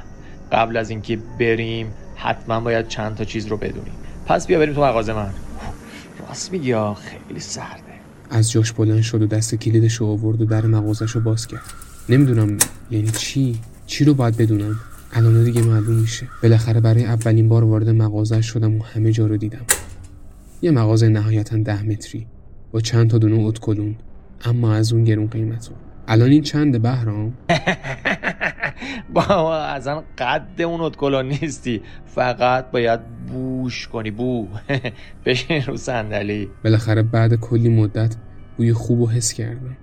قبل 0.52 0.76
از 0.76 0.90
اینکه 0.90 1.18
بریم 1.40 1.92
حتما 2.16 2.60
باید 2.60 2.88
چند 2.88 3.16
تا 3.16 3.24
چیز 3.24 3.46
رو 3.46 3.56
بدونیم 3.56 3.92
پس 4.26 4.46
بیا 4.46 4.58
بریم 4.58 4.74
تو 4.74 4.84
مغازه 4.84 5.12
من. 5.12 5.30
راست 6.28 6.52
میگی 6.52 6.74
خیلی 6.74 7.40
سرده. 7.40 7.82
از 8.30 8.50
جاش 8.50 8.72
بلند 8.72 9.02
شد 9.02 9.22
و 9.22 9.26
دست 9.26 9.54
کلیدش 9.54 9.94
رو 9.94 10.06
آورد 10.06 10.42
و 10.42 10.44
در 10.44 10.66
مغازش 10.66 11.10
رو 11.10 11.20
باز 11.20 11.46
کرد. 11.46 11.62
نمی‌دونم 12.08 12.58
یعنی 12.90 13.10
چی؟ 13.10 13.58
چی 13.86 14.04
رو 14.04 14.14
باید 14.14 14.36
بدونم؟ 14.36 14.80
الان 15.12 15.44
دیگه 15.44 15.62
معلوم 15.62 15.96
میشه. 15.96 16.28
بالاخره 16.42 16.80
برای 16.80 17.04
اولین 17.04 17.48
بار 17.48 17.64
وارد 17.64 17.88
مغازه 17.88 18.40
شدم 18.40 18.78
و 18.78 18.82
همه 18.82 19.12
جا 19.12 19.26
رو 19.26 19.36
دیدم. 19.36 19.64
یه 20.62 20.70
مغازه 20.70 21.08
نهایتا 21.08 21.56
ده 21.56 21.82
متری. 21.82 22.26
با 22.72 22.80
چند 22.80 23.10
تا 23.10 23.18
دونه 23.18 23.38
اتکلون 23.40 23.96
اما 24.44 24.74
از 24.74 24.92
اون 24.92 25.04
گرون 25.04 25.26
قیمت 25.26 25.70
الان 26.08 26.30
این 26.30 26.42
چنده 26.42 26.78
بهرام؟ 26.78 27.32
با 29.14 29.56
از 29.56 29.88
آن 29.88 30.02
قد 30.18 30.62
اون 30.62 30.80
اتکلون 30.80 31.28
نیستی. 31.28 31.82
فقط 32.06 32.70
باید 32.70 33.00
بوش 33.26 33.88
کنی 33.88 34.10
بو. 34.10 34.48
بشین 35.26 35.62
رو 35.62 35.76
صندلی. 35.76 36.48
بالاخره 36.64 37.02
بعد 37.02 37.34
کلی 37.34 37.68
مدت 37.68 38.16
بوی 38.56 38.72
خوب 38.72 39.00
و 39.00 39.10
حس 39.10 39.32
کردم. 39.32 39.76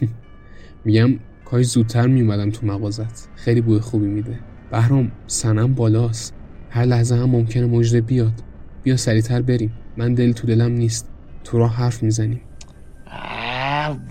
میگم 0.84 1.18
کاش 1.50 1.66
زودتر 1.66 2.06
میومدم 2.06 2.50
تو 2.50 2.66
مغازت. 2.66 3.28
خیلی 3.34 3.60
بوی 3.60 3.80
خوبی 3.80 4.06
میده. 4.06 4.38
بهرام 4.70 5.12
سنم 5.26 5.74
بالاست. 5.74 6.34
هر 6.70 6.84
لحظه 6.84 7.14
هم 7.14 7.30
ممکنه 7.30 7.66
مجده 7.66 8.00
بیاد. 8.00 8.32
بیا 8.82 8.96
سریعتر 8.96 9.42
بریم. 9.42 9.72
من 9.96 10.14
دل 10.14 10.32
تو 10.32 10.46
دلم 10.46 10.72
نیست. 10.72 11.10
تو 11.44 11.58
راه 11.58 11.74
حرف 11.74 12.02
می‌زنیم. 12.02 12.40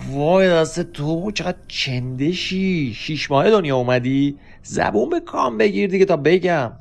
وای 0.10 0.50
دست 0.50 0.80
تو 0.80 1.32
چقدر 1.32 1.58
چندشی 1.68 2.94
شیش 2.94 3.32
ماه 3.32 3.50
دنیا 3.50 3.77
اومدی. 3.77 4.38
زبون 4.63 5.10
به 5.10 5.20
کام 5.20 5.58
بگیر 5.58 5.89
دیگه 5.89 6.06
تا 6.06 6.18
بگم. 6.18 6.72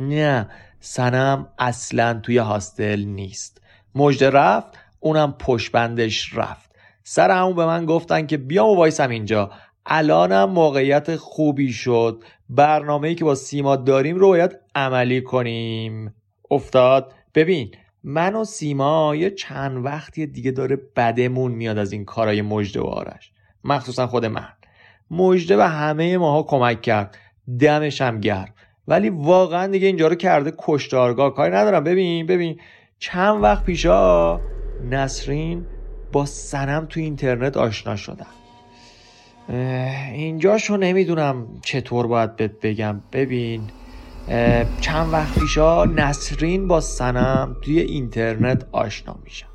نه 0.00 0.48
سنم 0.80 1.46
اصلا 1.58 2.14
توی 2.14 2.38
هاستل 2.38 3.04
نیست. 3.04 3.60
مجده 3.94 4.30
رفت 4.30 4.78
اونم 5.00 5.34
پشبندش 5.38 6.36
رفت. 6.36 6.70
سر 7.04 7.30
همون 7.30 7.56
به 7.56 7.66
من 7.66 7.86
گفتن 7.86 8.26
که 8.26 8.36
بیام 8.36 8.68
و 8.68 8.76
وایسم 8.76 9.10
اینجا. 9.10 9.50
الانم 9.86 10.44
موقعیت 10.44 11.16
خوبی 11.16 11.72
شد. 11.72 12.24
برنامه‌ای 12.48 13.14
که 13.14 13.24
با 13.24 13.34
سیما 13.34 13.76
داریم 13.76 14.16
رو 14.16 14.28
باید 14.28 14.58
عملی 14.74 15.20
کنیم. 15.20 16.14
افتاد. 16.50 17.12
ببین 17.34 17.70
من 18.04 18.34
و 18.34 18.44
سیما 18.44 19.16
یه 19.16 19.30
چند 19.30 19.84
وقتی 19.84 20.26
دیگه 20.26 20.50
داره 20.50 20.78
بدمون 20.96 21.52
میاد 21.52 21.78
از 21.78 21.92
این 21.92 22.04
کارای 22.04 22.42
مجده 22.42 22.80
و 22.80 22.84
آرش. 22.86 23.32
مخصوصا 23.64 24.06
خود 24.06 24.24
من. 24.24 24.48
مجده 25.10 25.56
به 25.56 25.68
همه 25.68 26.18
ماها 26.18 26.42
کمک 26.42 26.82
کرد. 26.82 27.18
دمش 27.60 28.00
هم 28.00 28.20
گرم. 28.20 28.54
ولی 28.88 29.10
واقعا 29.10 29.66
دیگه 29.66 29.86
اینجا 29.86 30.08
رو 30.08 30.14
کرده 30.14 30.52
کشتارگاه. 30.58 31.34
کاری 31.34 31.54
ندارم. 31.54 31.84
ببین 31.84 32.26
ببین. 32.26 32.60
چند 32.98 33.42
وقت 33.42 33.64
پیشا 33.64 34.40
نسرین 34.90 35.66
با 36.12 36.26
سنم 36.26 36.86
تو 36.86 37.00
اینترنت 37.00 37.56
آشنا 37.56 37.96
شدم 37.96 38.26
اینجاشو 40.12 40.76
نمی‌دونم 40.76 41.46
چطور 41.62 42.06
باید 42.06 42.36
بهت 42.36 42.60
بگم. 42.62 43.00
ببین 43.12 43.62
چند 44.80 45.12
وقت 45.12 45.38
پیشا 45.38 45.84
نسرین 45.84 46.68
با 46.68 46.80
سنم 46.80 47.56
توی 47.62 47.80
اینترنت 47.80 48.66
آشنا 48.72 49.16
میشن. 49.24 49.46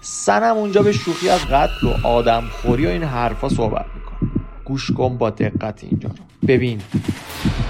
سنم 0.00 0.56
اونجا 0.56 0.82
به 0.82 0.92
شوخی 0.92 1.28
از 1.28 1.40
قتل 1.40 1.86
و 1.86 2.06
آدمخوری 2.06 2.86
و 2.86 2.88
این 2.88 3.02
حرفا 3.02 3.48
صحبت 3.48 3.86
می‌کنه. 3.94 4.30
گوش 4.64 4.90
کن 4.90 5.18
با 5.18 5.30
دقت 5.30 5.84
اینجا. 5.84 6.08
رو 6.08 6.48
ببین 6.48 6.80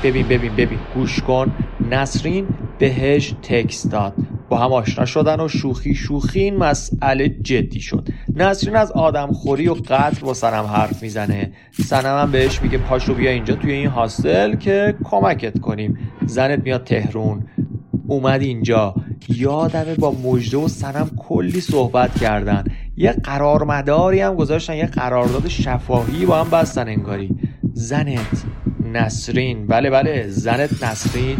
ببین 0.03 0.29
ببین 0.29 0.57
ببین. 0.57 0.79
گوش 0.95 1.21
کن. 1.23 1.53
نسرین 1.91 2.49
بهش 2.79 3.35
تکست 3.43 3.91
داد. 3.91 4.15
با 4.55 4.61
هم 4.61 4.73
آشنا 4.73 5.05
شدن 5.05 5.41
و 5.41 5.49
شوخی 5.49 5.95
شوخی 5.95 6.41
این 6.41 6.57
مسئله 6.57 7.29
جدی 7.29 7.81
شد. 7.81 8.09
نسرین 8.37 8.77
از 8.77 8.93
آدمخوری 8.93 9.69
و 9.69 9.75
قتل 9.75 10.21
با 10.21 10.35
سنم 10.35 10.65
حرف 10.65 11.03
می‌زنه. 11.03 11.53
سنم 11.73 12.19
هم 12.23 12.31
بهش 12.33 12.63
میگه 12.63 12.79
پاشو 12.79 13.15
بیا 13.15 13.31
اینجا 13.31 13.55
توی 13.55 13.73
این 13.73 13.87
هاستل 13.87 14.57
که 14.57 14.95
کمکت 15.05 15.61
کنیم. 15.61 15.99
زنت 16.27 16.63
میاد 16.65 16.85
تهرون. 16.85 17.47
اومد 18.07 18.43
اینجا. 18.43 18.95
یادمه 19.29 19.95
با 19.95 20.11
مجده 20.25 20.57
و 20.57 20.69
سنم 20.69 21.11
کلی 21.17 21.61
صحبت 21.61 22.21
کردن. 22.21 22.65
یه 22.97 23.13
قرارمداری 23.13 24.21
هم 24.21 24.35
گذاشتن 24.35 24.77
یه 24.77 24.87
قرارداد 24.87 25.49
شفاهی 25.49 26.27
با 26.27 26.45
هم 26.45 26.51
بستن 26.51 26.89
انگاری. 26.89 27.31
زنت 27.73 28.45
نسرین. 28.97 29.67
بله 29.67 29.91
بله 29.91 30.29
زنت 30.29 30.85
نسرین 30.85 31.37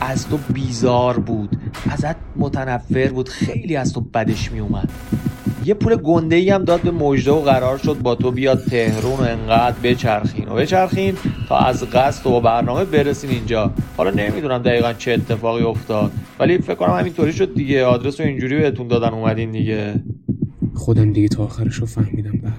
از 0.00 0.28
تو 0.28 0.38
بیزار 0.52 1.18
بود. 1.18 1.56
ازت 1.90 2.16
متنفر 2.36 3.08
بود. 3.08 3.28
خیلی 3.28 3.76
از 3.76 3.92
تو 3.92 4.00
بدش 4.00 4.52
میومد 4.52 4.90
یه 5.64 5.74
پول 5.74 5.96
گنده 5.96 6.36
ای 6.36 6.50
هم 6.50 6.64
داد 6.64 6.80
به 6.80 6.90
مجده 6.90 7.30
و 7.30 7.40
قرار 7.40 7.78
شد 7.78 7.98
با 7.98 8.14
تو 8.14 8.30
بیاد 8.30 8.64
تهرون 8.64 9.12
و 9.12 9.22
انقدر 9.22 9.76
بچرخین 9.82 10.48
و 10.48 10.54
بچرخین 10.54 11.14
تا 11.48 11.58
از 11.58 11.84
قصد 11.84 12.26
و 12.26 12.40
برنامه 12.40 12.84
برسین 12.84 13.30
اینجا. 13.30 13.70
حالا 13.96 14.10
نمی‌دونم 14.10 14.58
دقیقا 14.58 14.92
چه 14.92 15.12
اتفاقی 15.12 15.62
افتاد 15.62 16.12
ولی 16.38 16.58
فکر 16.58 16.74
کنم 16.74 16.98
همینطوری 16.98 17.32
شد 17.32 17.54
دیگه. 17.54 17.84
آدرس 17.84 18.20
رو 18.20 18.26
اینجوری 18.26 18.58
بهتون 18.58 18.88
دادن 18.88 19.08
اومدین 19.08 19.50
دیگه. 19.50 19.94
خودم 20.74 21.12
دیگه 21.12 21.28
تا 21.28 21.44
آخرش 21.44 21.74
رو 21.74 21.86
فهمیدم 21.86 22.32
بر 22.42 22.52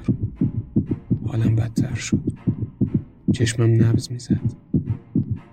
حالم 1.28 1.56
بدتر 1.56 1.96
شد. 1.96 2.23
چشمم 3.34 3.84
نبز 3.84 4.12
می‌زد. 4.12 4.40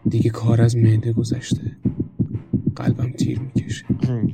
دیگه 0.09 0.31
کار 0.31 0.63
از 0.63 0.77
معده 0.77 1.13
گذشته. 1.13 1.61
قلبم 2.77 3.11
تیر 3.11 3.41
می‌کشه. 3.41 3.85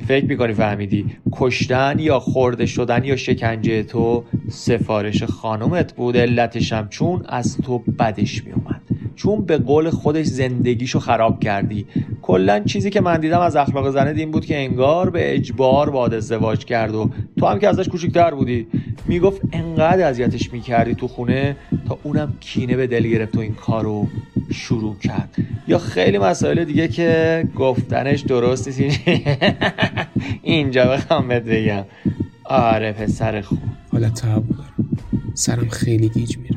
فکر 0.06 0.24
می‌کنی 0.24 0.52
فهمیدی 0.52 1.06
کشتن 1.32 1.98
یا 1.98 2.18
خورده 2.18 2.66
شدن 2.66 3.04
یا 3.04 3.16
شکنجه 3.16 3.82
تو 3.82 4.24
سفارش 4.48 5.22
خانومت 5.22 5.94
بود؟ 5.94 6.16
علتشم 6.16 6.86
چون 6.90 7.22
از 7.28 7.56
تو 7.56 7.78
بدش 7.78 8.44
میومد 8.44 8.82
چون 9.14 9.44
به 9.44 9.58
قول 9.58 9.90
خودش 9.90 10.26
زندگیشو 10.26 10.98
خراب 10.98 11.40
کردی. 11.40 11.86
کلا 12.22 12.60
چیزی 12.60 12.90
که 12.90 13.00
من 13.00 13.20
دیدم 13.20 13.40
از 13.40 13.56
اخلاق 13.56 13.90
زنه 13.90 14.10
این 14.16 14.30
بود 14.30 14.44
که 14.44 14.56
انگار 14.56 15.10
به 15.10 15.34
اجبار 15.34 15.90
باد 15.90 16.14
ازدواج 16.14 16.64
کرد 16.64 16.94
و 16.94 17.10
تو 17.36 17.46
هم 17.46 17.58
که 17.58 17.68
ازش 17.68 17.88
کوچیکتر 17.88 18.34
بودی. 18.34 18.66
می‌گفت 19.08 19.40
انقدر 19.52 20.08
اذیتش 20.08 20.52
می‌کردی 20.52 20.94
تو 20.94 21.08
خونه 21.08 21.56
تا 21.88 21.98
اونم 22.02 22.34
کینه 22.40 22.76
به 22.76 22.86
دل 22.86 23.06
گرفت 23.06 23.36
و 23.36 23.40
این 23.40 23.54
کارو 23.54 24.08
شروع 24.52 24.96
کرد. 24.98 25.34
یا 25.68 25.78
خیلی 25.78 26.18
مسائل 26.18 26.64
دیگه 26.64 26.88
که 26.88 27.44
گفتنش 27.56 28.20
درست 28.20 28.80
نیست. 28.80 29.00
اینجا 30.42 30.84
بخوام 30.84 31.28
بهت 31.28 31.42
بگم. 31.42 31.84
آره 32.44 32.92
پسر 32.92 33.40
خوب. 33.40 33.58
حالا 33.92 34.08
دارم. 34.08 34.44
سرم 35.34 35.68
خیلی 35.68 36.08
گیج 36.08 36.38
میره. 36.38 36.56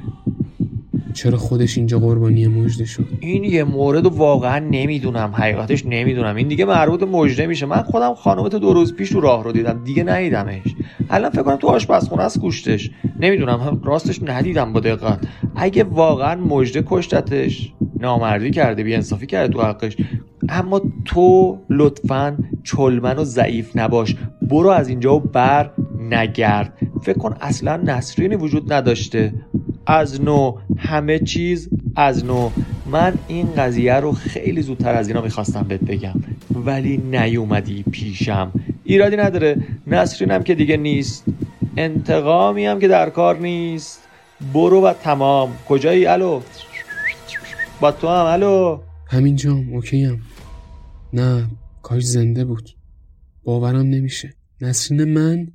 چرا 1.20 1.38
خودش 1.38 1.78
اینجا 1.78 2.00
قربانی 2.00 2.48
مجده 2.48 2.86
شد؟ 2.86 3.08
این 3.20 3.44
یه 3.44 3.64
مورد 3.64 4.06
واقعا 4.06 4.60
نمی‌دونم 4.60 5.32
حقیقتش 5.36 5.86
نمی‌دونم. 5.86 6.36
این 6.36 6.48
دیگه 6.48 6.66
مربوط 6.66 7.04
مجده 7.04 7.48
میشه. 7.48 7.66
من 7.66 7.82
خودم 7.82 8.14
خانومت 8.14 8.56
دو 8.56 8.74
روز 8.74 8.96
پیش 8.96 9.10
تو 9.10 9.20
راه 9.20 9.44
رو 9.44 9.52
دیدم. 9.52 9.82
دیگه 9.84 10.04
ندیدمش. 10.04 10.76
الان 11.10 11.30
فکر 11.30 11.44
کنم 11.44 11.56
تو 11.56 11.68
آشپزخونه 11.68 12.24
است 12.24 12.40
گوشتش 12.40 12.92
نمی‌دونم 13.20 13.82
راستش 13.84 14.24
ندیدم 14.24 14.74
با 14.74 14.80
دقت. 14.80 15.20
اگه 15.56 15.84
واقعا 15.84 16.42
مجده 16.42 16.84
کشتتش 16.88 17.74
نامردی 18.00 18.52
کرده 18.52 18.84
بی 18.84 18.96
انصافی 18.96 19.26
کرده 19.26 19.54
تو 19.54 19.62
حقش 19.62 19.98
اما 20.50 20.82
تو 21.06 21.58
لطفا 21.70 22.38
چلمن 22.64 23.18
و 23.18 23.24
ضعیف 23.24 23.78
نباش. 23.78 24.16
برو 24.42 24.70
از 24.70 24.90
اینجا 24.90 25.16
و 25.16 25.20
بر 25.20 25.72
نگرد. 26.10 26.74
فکر 27.02 27.18
کن 27.18 27.36
اصلا 27.42 27.78
نسرینی 27.78 28.36
وجود 28.36 28.74
نداشته. 28.74 29.34
از 29.90 30.22
نو 30.22 30.58
همه 30.78 31.20
چیز 31.20 31.70
از 31.96 32.26
نو. 32.26 32.50
من 32.86 33.14
این 33.28 33.54
قضیه 33.54 33.94
رو 33.94 34.12
خیلی 34.12 34.62
زودتر 34.62 34.96
از 34.96 35.08
اینا 35.08 35.22
می‌خواستم 35.22 35.64
بهت 35.64 35.80
بگم 35.80 36.14
ولی 36.66 36.98
نیومدی 36.98 37.84
پیشم. 37.84 38.52
ایرادی 38.84 39.16
نداره. 39.16 39.58
نسرینم 39.88 40.44
که 40.44 40.56
دیگه 40.56 40.78
نیست. 40.78 41.26
انتقامی 41.78 42.66
هم 42.66 42.80
که 42.80 42.88
در 42.88 43.10
کار 43.10 43.38
نیست. 43.38 44.08
برو 44.54 44.82
و 44.82 44.94
تمام. 44.94 45.54
کجایی؟ 45.68 46.06
الو؟ 46.06 46.42
با 47.82 47.92
تو 47.92 48.08
هم. 48.08 48.26
الو؟ 48.26 48.80
همینجام 49.08 49.74
اوکیم 49.74 50.22
نه 51.14 51.48
کاش 51.82 52.04
زنده 52.04 52.46
بود. 52.46 52.70
باورم 53.44 53.86
نمیشه. 53.86 54.34
نسرین 54.62 55.04
من؟ 55.04 55.48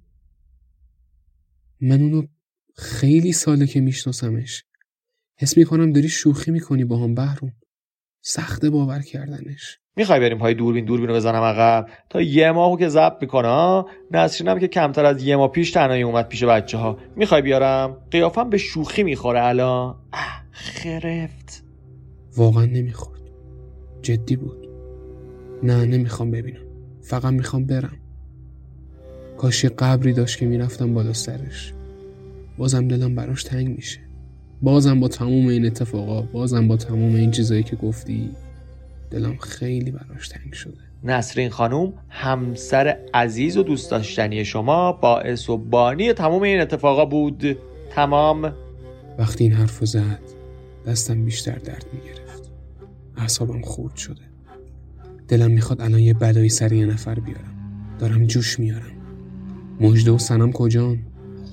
من 1.81 2.03
اونو 2.03 2.23
خیلی 2.75 3.33
ساله 3.33 3.67
که 3.67 3.81
میشناسمش. 3.81 4.65
حس 5.39 5.57
می‌کنم 5.57 5.93
داری 5.93 6.09
شوخی 6.09 6.51
می‌کنی 6.51 6.85
با 6.85 6.97
هم 6.97 7.15
بهروم 7.15 7.53
سخته 8.21 8.71
باور 8.71 9.01
کردنش. 9.01 9.79
می‌خوای 9.97 10.21
بریم 10.21 10.39
پای 10.39 10.55
دوربین 10.55 10.85
دوربین 10.85 11.09
رو 11.09 11.15
بزنم 11.15 11.43
عقب؟ 11.43 11.89
تا 12.11 12.21
یه 12.21 12.53
ماهو 12.53 12.79
که 12.79 12.89
ضبط 12.89 13.17
می‌کنه 13.21 13.85
نسرینم 14.11 14.59
که 14.59 14.69
کمتر 14.69 15.05
از 15.05 15.23
یه 15.23 15.37
ماه 15.37 15.51
پیش 15.51 15.71
تنهایی 15.71 16.03
اومد 16.03 16.29
پیش 16.29 16.45
بچه 16.45 16.79
ها 16.79 16.99
می‌خوای 17.17 17.43
بیارم؟ 17.43 17.97
قیافم 18.11 18.51
به 18.51 18.59
شوخی 18.59 19.03
می‌خوره 19.03 19.45
الان. 19.45 19.97
خرفت. 20.51 21.65
واقعا 22.37 22.65
نمی‌خورد. 22.65 23.21
جدی 24.03 24.37
بود. 24.37 24.69
نه 25.63 25.85
نمی‌خوام 25.85 26.31
ببینم. 26.31 26.67
فقط 27.03 27.33
می‌خوام 27.33 27.67
برم. 27.67 27.99
کاش 29.39 29.65
یه 29.65 29.71
قبری 29.71 30.13
داشت 30.13 30.39
که 30.39 30.47
می‌رفتم 30.47 30.95
بالا 30.95 31.13
سرش. 31.13 31.75
بازم 32.59 32.89
دلم 32.89 33.15
براش 33.15 33.45
تنگ 33.45 33.69
میشه. 33.77 34.01
بازم 34.63 35.01
با 35.01 35.09
تموم 35.09 35.47
این 35.47 35.67
اتفاقا 35.67 36.23
بازم 36.23 36.69
با 36.69 36.77
تموم 36.77 37.15
این 37.15 37.31
چیزایی 37.31 37.63
که 37.63 37.77
گفتی 37.77 38.31
دلم 39.11 39.37
خیلی 39.37 39.91
براش 39.91 40.29
تنگ 40.29 40.53
شده. 40.53 40.79
نسرین 41.05 41.51
خانوم 41.51 41.93
همسر 42.09 42.97
عزیز 43.15 43.57
و 43.57 43.63
دوست 43.63 43.91
داشتنی 43.91 44.45
شما 44.45 44.93
باعث 44.93 45.51
و 45.51 45.57
بانی 45.57 46.13
تمام 46.13 46.43
این 46.43 46.61
اتفاقا 46.61 47.05
بود. 47.05 47.59
تمام. 47.91 48.53
وقتی 49.19 49.45
این 49.45 49.53
حرف 49.53 49.85
زد 49.85 50.21
دستم 50.87 51.25
بیشتر 51.25 51.55
درد 51.59 51.87
می‌گرفت. 51.93 52.51
اعصابم 53.17 53.61
خورد 53.61 53.97
شده. 53.97 54.23
دلم 55.29 55.51
می‌خواد 55.51 55.81
الان 55.81 56.01
یه 56.01 56.15
بلایی 56.15 56.49
سر 56.49 56.73
یه 56.73 56.87
نفر 56.87 57.15
بیارم. 57.15 57.55
دارم 57.99 58.27
جوش 58.27 58.61
میارم. 58.61 58.93
مجده 59.81 60.11
و 60.11 60.19
سنم 60.19 60.53
کجان؟ 60.53 60.99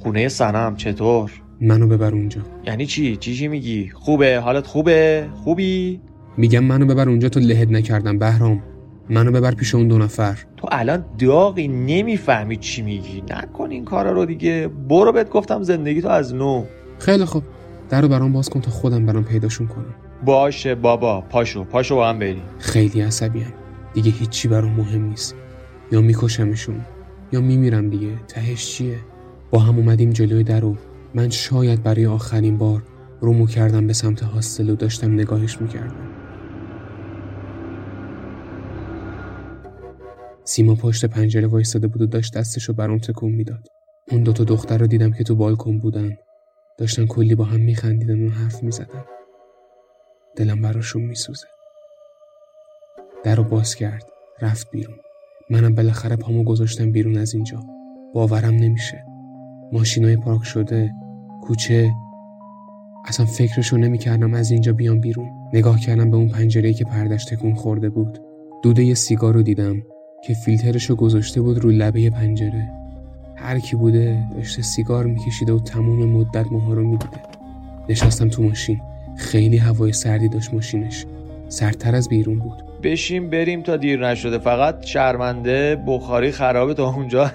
خونه 0.03 0.27
سنم 0.27 0.75
چطور؟ 0.75 1.31
منو 1.61 1.87
ببر 1.87 2.11
اونجا. 2.11 2.41
یعنی 2.65 2.85
چی؟ 2.85 3.15
چی 3.15 3.35
چی 3.35 3.47
میگی؟ 3.47 3.89
خوبه؟ 3.93 4.39
حالت 4.39 4.67
خوبه؟ 4.67 5.27
خوبی؟ 5.43 6.01
میگم 6.37 6.63
منو 6.63 6.85
ببر 6.85 7.09
اونجا 7.09 7.29
تو 7.29 7.39
لهت 7.39 7.71
نکردم 7.71 8.17
بهرام. 8.19 8.63
منو 9.09 9.31
ببر 9.31 9.51
پیش 9.51 9.75
اون 9.75 9.87
دو 9.87 9.97
نفر. 9.97 10.37
تو 10.57 10.67
الان 10.71 11.05
داغی 11.19 11.67
نمی‌فهمی 11.67 12.57
چی 12.57 12.81
میگی. 12.81 13.23
نکن 13.29 13.71
این 13.71 13.85
کارا 13.85 14.11
رو 14.11 14.25
دیگه. 14.25 14.69
برو 14.89 15.11
بهت 15.11 15.29
گفتم 15.29 15.63
زندگی 15.63 16.01
تو 16.01 16.09
از 16.09 16.35
نو. 16.35 16.65
خیلی 16.99 17.25
خوب. 17.25 17.43
در 17.89 18.01
رو 18.01 18.07
برام 18.07 18.33
باز 18.33 18.49
کن 18.49 18.61
تا 18.61 18.71
خودم 18.71 19.05
برام 19.05 19.23
پیداشون 19.23 19.67
کنم. 19.67 19.95
باشه 20.25 20.75
بابا. 20.75 21.21
پاشو. 21.21 21.63
پاشو 21.63 21.95
با 21.95 22.09
هم 22.09 22.19
بریم. 22.19 22.43
خیلی 22.59 23.01
عصبیم. 23.01 23.53
دیگه 23.93 24.11
هیچی 24.11 24.47
برام 24.47 24.71
مهم 24.71 25.05
نیست. 25.05 25.35
یا 25.91 26.01
میکشمشون. 26.01 26.81
یا 27.31 27.41
میمیرم 27.41 27.89
دیگه. 27.89 28.09
تهش 28.27 28.65
چیه؟ 28.71 28.97
با 29.51 29.59
هم 29.59 29.77
اومدیم 29.77 30.09
جلوی 30.09 30.43
در 30.43 30.65
و 30.65 30.75
من 31.13 31.29
شاید 31.29 31.83
برای 31.83 32.05
آخرین 32.05 32.57
بار 32.57 32.83
رومو 33.21 33.47
کردم 33.47 33.87
به 33.87 33.93
سمت 33.93 34.23
هاستل 34.23 34.69
و 34.69 34.75
داشتم 34.75 35.13
نگاهش 35.13 35.61
می‌کردم. 35.61 36.09
سیما 40.43 40.75
پشت 40.75 41.05
پنجره 41.05 41.47
وایستاده 41.47 41.87
بود 41.87 42.01
و 42.01 42.05
داشت 42.05 42.37
دستشو 42.37 42.73
برام 42.73 42.97
تکون 42.97 43.31
می‌داد. 43.31 43.67
اون 44.11 44.23
دوتا 44.23 44.43
دختر 44.43 44.77
رو 44.77 44.87
دیدم 44.87 45.11
که 45.11 45.23
تو 45.23 45.35
بالکن 45.35 45.79
بودن. 45.79 46.17
داشتن 46.77 47.05
کلی 47.05 47.35
با 47.35 47.43
هم 47.43 47.59
میخندیدن 47.59 48.27
و 48.27 48.29
حرف 48.29 48.63
می‌زدن. 48.63 49.05
دلم 50.35 50.61
براشون 50.61 51.01
میسوزه. 51.01 51.47
در 53.23 53.35
رو 53.35 53.43
باز 53.43 53.75
کرد. 53.75 54.05
رفت 54.41 54.71
بیرون. 54.71 54.97
منم 55.49 55.75
بالاخره 55.75 56.15
پامو 56.15 56.43
گذاشتم 56.43 56.91
بیرون 56.91 57.17
از 57.17 57.33
اینجا. 57.33 57.59
باورم 58.13 58.53
نمیشه. 58.53 59.10
ماشینای 59.71 60.17
پارک 60.17 60.43
شده 60.43 60.93
کوچه. 61.41 61.91
اصلا 63.05 63.25
فکرشو 63.25 63.77
نمی‌کردم 63.77 64.33
از 64.33 64.51
اینجا 64.51 64.73
بیام 64.73 64.99
بیرون. 64.99 65.29
نگاه 65.53 65.79
کردم 65.79 66.11
به 66.11 66.17
اون 66.17 66.29
پنجره 66.29 66.73
که 66.73 66.85
پردش 66.85 67.25
تکون 67.25 67.53
خورده 67.53 67.89
بود. 67.89 68.19
دوده 68.63 68.83
یه 68.83 68.93
سیگار 68.93 69.33
رو 69.33 69.41
دیدم 69.41 69.83
که 70.23 70.33
فیلترشو 70.33 70.95
گذاشته 70.95 71.41
بود 71.41 71.59
رو 71.59 71.69
لبه 71.69 72.09
پنجره. 72.09 72.71
هر 73.35 73.59
کی 73.59 73.75
بوده 73.75 74.23
داشته 74.35 74.61
سیگار 74.61 75.05
میکشیده 75.05 75.53
و 75.53 75.59
تموم 75.59 76.09
مدت 76.09 76.51
ماها 76.51 76.73
رو 76.73 76.87
می‌دیده. 76.87 77.17
نشستم 77.89 78.29
تو 78.29 78.43
ماشین. 78.43 78.81
خیلی 79.15 79.57
هوای 79.57 79.93
سردی 79.93 80.29
داشت 80.29 80.53
ماشینش. 80.53 81.05
سردتر 81.47 81.95
از 81.95 82.09
بیرون 82.09 82.39
بود. 82.39 82.70
بشیم 82.83 83.29
بریم 83.29 83.61
تا 83.61 83.77
دیر 83.77 84.07
نشده. 84.07 84.37
فقط 84.37 84.85
شرمنده 84.85 85.83
بخاری 85.87 86.31
خرابه 86.31 86.73
تا 86.73 86.89
اونجا. 86.89 87.31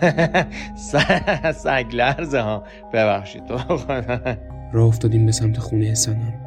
سگ 1.65 1.87
لرزه 1.93 2.41
ها. 2.41 2.65
ببخشید. 2.93 3.45
تو 3.47 3.59
راه 4.73 4.87
افتادیم 4.87 5.27
به 5.27 5.33
سمت 5.33 5.59
خونه 5.59 5.95
سنم. 5.95 6.46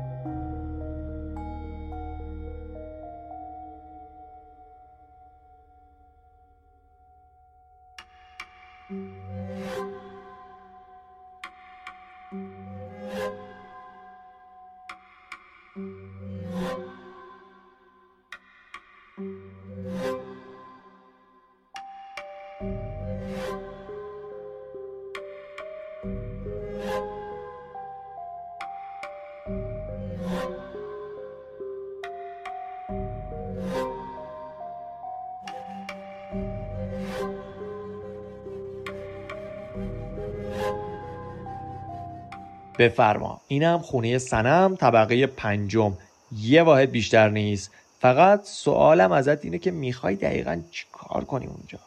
بفرما. 42.79 43.41
اینم 43.47 43.79
خونه 43.79 44.17
سنم 44.17 44.75
طبقه 44.75 45.27
پنجم. 45.27 45.93
یه 46.37 46.63
واحد 46.63 46.91
بیشتر 46.91 47.29
نیست. 47.29 47.71
فقط 48.01 48.45
سوالم 48.45 49.11
ازت 49.11 49.45
اینه 49.45 49.57
که 49.57 49.71
می‌خوای 49.71 50.15
دقیقا 50.15 50.61
چی 50.71 50.85
کار 50.91 51.23
کنی 51.23 51.45
اونجا؟ 51.45 51.79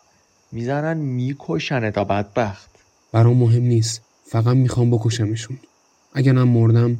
می‌زنن 0.52 0.96
میکشنه 0.96 1.90
تا 1.90 2.04
بدبخت. 2.04 2.70
برام 3.12 3.36
مهم 3.36 3.62
نیست. 3.62 4.02
فقط 4.24 4.56
می‌خوام 4.56 4.90
بکشمشون. 4.90 5.58
اگر 6.14 6.32
من 6.32 6.42
مردم 6.42 6.98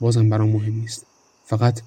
بازم 0.00 0.30
برام 0.30 0.48
مهم 0.48 0.74
نیست. 0.74 1.06
فقط 1.44 1.80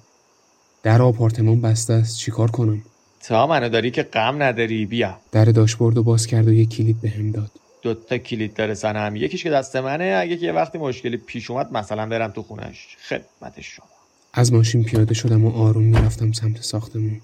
در 0.82 1.02
آپارتمان 1.02 1.60
بسته 1.60 1.92
است. 1.92 2.18
چیکار 2.18 2.50
کنم؟ 2.50 2.82
تا 3.20 3.46
منو 3.46 3.68
داری 3.68 3.90
که 3.90 4.02
غم 4.02 4.42
نداری 4.42 4.86
بیا. 4.86 5.18
در 5.32 5.44
داشبورد 5.44 5.94
باز 5.94 6.26
کرد 6.26 6.48
و 6.48 6.52
یه 6.52 6.66
کلید 6.66 7.00
بهم 7.00 7.30
داد. 7.30 7.50
دوتا 7.82 8.18
کلید 8.18 8.54
داره 8.54 8.74
سنم 8.74 9.16
یکیش 9.16 9.42
که 9.42 9.50
دست 9.50 9.76
منه 9.76 10.18
اگه 10.20 10.36
که 10.36 10.46
یه 10.46 10.52
وقتی 10.52 10.78
مشکلی 10.78 11.16
پیش 11.16 11.50
اومد 11.50 11.72
مثلا 11.72 12.06
برم 12.06 12.30
تو 12.30 12.42
خونش 12.42 12.96
خدمت 13.08 13.60
شما. 13.60 13.86
از 14.32 14.52
ماشین 14.52 14.84
پیاده 14.84 15.14
شدم 15.14 15.44
و 15.44 15.62
آروم 15.62 15.82
می‌رفتم 15.82 16.32
سمت 16.32 16.62
ساختمون. 16.62 17.20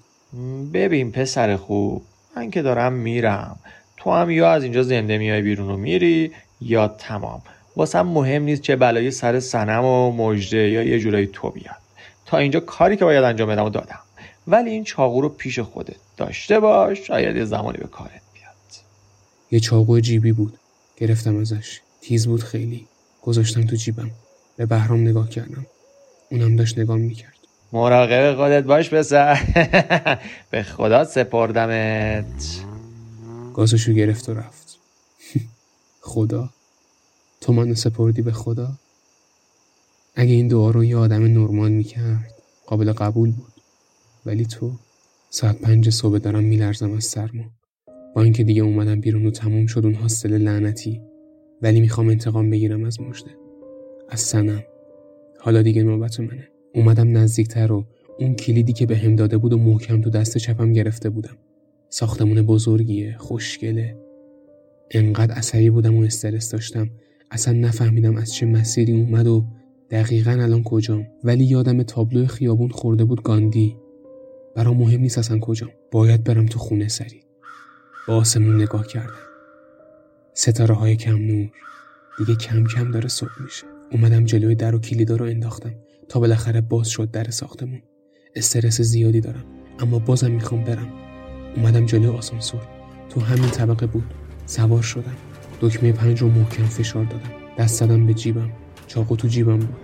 ببین 0.73 1.11
پسر 1.11 1.55
خوب 1.55 2.03
من 2.35 2.51
که 2.51 2.61
دارم 2.61 2.93
میرم. 2.93 3.59
تو 3.97 4.11
هم 4.11 4.29
یا 4.29 4.51
از 4.51 4.63
اینجا 4.63 4.83
زنده 4.83 5.17
میای 5.17 5.41
بیرون 5.41 5.71
و 5.71 5.77
میری 5.77 6.31
یا 6.61 6.87
تمام. 6.87 7.41
واسم 7.75 8.01
مهم 8.01 8.43
نیست 8.43 8.61
چه 8.61 8.75
بلایی 8.75 9.11
سر 9.11 9.39
سنم 9.39 9.85
و 9.85 10.11
مجده 10.11 10.69
یا 10.69 10.83
یه 10.83 10.99
جورایی 10.99 11.29
تو 11.33 11.49
بیاد. 11.49 11.75
تا 12.25 12.37
اینجا 12.37 12.59
کاری 12.59 12.97
که 12.97 13.05
باید 13.05 13.23
انجام 13.23 13.49
بدم 13.49 13.65
و 13.65 13.69
دادم. 13.69 13.99
ولی 14.47 14.69
این 14.69 14.83
چاقو 14.83 15.21
رو 15.21 15.29
پیش 15.29 15.59
خودت 15.59 15.95
داشته 16.17 16.59
باش 16.59 17.07
شاید 17.07 17.35
یه 17.35 17.45
زمانی 17.45 17.77
به 17.77 17.87
کارت 17.87 18.21
یه 19.51 19.59
چاقو 19.59 19.99
جیبی 19.99 20.31
بود. 20.31 20.57
گرفتم 20.97 21.37
ازش. 21.37 21.79
تیز 22.01 22.27
بود 22.27 22.43
خیلی. 22.43 22.87
گذاشتم 23.21 23.65
تو 23.65 23.75
جیبم. 23.75 24.11
به 24.57 24.65
بهرام 24.65 25.01
نگاه 25.01 25.29
کردم. 25.29 25.65
اونم 26.31 26.55
داشت 26.55 26.79
نگاه 26.79 26.97
می‌کرد. 26.97 27.35
مراقب 27.73 28.35
خودت 28.35 28.63
باش 28.63 28.89
پسر. 28.89 29.39
به 30.51 30.63
خدا 30.63 31.03
سپردمت. 31.03 32.59
گازشو 33.53 33.93
گرفت 33.93 34.29
و 34.29 34.33
رفت. 34.33 34.77
خدا. 36.01 36.49
تو 37.41 37.53
منو 37.53 37.75
سپردی 37.75 38.21
به 38.21 38.31
خدا؟ 38.31 38.71
اگه 40.15 40.31
این 40.31 40.47
دعا 40.47 40.69
رو 40.71 40.83
یه 40.83 40.97
آدم 40.97 41.23
نرمال 41.23 41.71
می‌کرد 41.71 42.31
قابل 42.67 42.93
قبول 42.93 43.31
بود. 43.31 43.53
ولی 44.25 44.45
تو 44.45 44.71
ساعت 45.29 45.57
پنج 45.59 45.89
صبح 45.89 46.17
دارم 46.17 46.43
میلرزم 46.43 46.93
از 46.93 47.03
سرما. 47.05 47.43
با 48.15 48.21
اینکه 48.21 48.43
دیگه 48.43 48.63
اومدم 48.63 48.99
بیرون 48.99 49.25
و 49.25 49.31
تموم 49.31 49.65
شد 49.65 49.85
اون 49.85 49.93
هاستل 49.93 50.37
لعنتی. 50.37 51.01
ولی 51.61 51.81
می‌خوام 51.81 52.09
انتقام 52.09 52.49
بگیرم 52.49 52.83
از 52.83 53.01
مژده. 53.01 53.31
از 54.09 54.19
سنم 54.19 54.63
حالا 55.39 55.61
دیگه 55.61 55.83
نوبت 55.83 56.19
منه. 56.19 56.47
اومدم 56.75 57.17
نزدیکتر 57.17 57.71
و 57.71 57.85
اون 58.19 58.35
کلیدی 58.35 58.73
که 58.73 58.85
به 58.85 58.97
هم 58.97 59.15
داده 59.15 59.37
بود 59.37 59.53
و 59.53 59.57
محکم 59.57 60.01
تو 60.01 60.09
دست 60.09 60.37
چپم 60.37 60.73
گرفته 60.73 61.09
بودم. 61.09 61.37
ساختمون 61.89 62.41
بزرگیه 62.41 63.15
خوشگله. 63.17 63.97
انقدر 64.91 65.33
عصبی 65.33 65.69
بودم 65.69 65.97
و 65.97 66.01
استرس 66.01 66.51
داشتم. 66.51 66.89
اصلا 67.31 67.53
نفهمیدم 67.53 68.15
از 68.15 68.33
چه 68.33 68.45
مسیری 68.45 68.93
اومد 68.93 69.27
و 69.27 69.45
دقیقا 69.91 70.31
الان 70.31 70.63
کجام. 70.63 71.07
ولی 71.23 71.43
یادم 71.43 71.83
تابلو 71.83 72.25
خیابون 72.25 72.69
خورده 72.69 73.03
بود 73.03 73.23
گاندی. 73.23 73.77
برام 74.55 74.77
مهم 74.77 75.01
نیست 75.01 75.17
اصلا 75.17 75.39
کجام. 75.39 75.69
باید 75.91 76.23
برم 76.23 76.45
تو 76.45 76.59
خونه 76.59 76.87
سری. 76.87 77.24
با 78.07 78.15
آسمون 78.15 78.61
نگاه 78.61 78.87
کردم 78.87 79.13
ستاره 80.33 80.75
های 80.75 80.95
کم 80.95 81.15
نور 81.15 81.49
دیگه 82.17 82.35
کم 82.35 82.63
کم 82.63 82.91
داره 82.91 83.07
صبح 83.07 83.41
میشه. 83.43 83.63
اومدم 83.91 84.25
جلوی 84.25 84.55
در 84.55 84.75
و 84.75 84.79
کلیدا 84.79 85.15
رو 85.15 85.25
انداختم 85.25 85.75
تا 86.09 86.19
بالاخره 86.19 86.61
باز 86.61 86.87
شد 86.87 87.11
در 87.11 87.29
ساختمون. 87.29 87.81
استرس 88.35 88.81
زیادی 88.81 89.21
دارم 89.21 89.45
اما 89.79 89.99
بازم 89.99 90.31
می‌خوام 90.31 90.63
برم. 90.63 90.93
اومدم 91.55 91.85
جلوی 91.85 92.07
آسانسور. 92.07 92.61
تو 93.09 93.21
همین 93.21 93.49
طبقه 93.49 93.87
بود. 93.87 94.13
سوار 94.45 94.81
شدم. 94.81 95.15
دکمه 95.61 95.91
پنج 95.91 96.21
رو 96.21 96.29
محکم 96.29 96.65
فشار 96.65 97.05
دادم. 97.05 97.31
دست 97.57 97.79
زدم 97.79 98.05
به 98.05 98.13
جیبم. 98.13 98.51
چاقو 98.87 99.15
تو 99.15 99.27
جیبم 99.27 99.59
بود. 99.59 99.77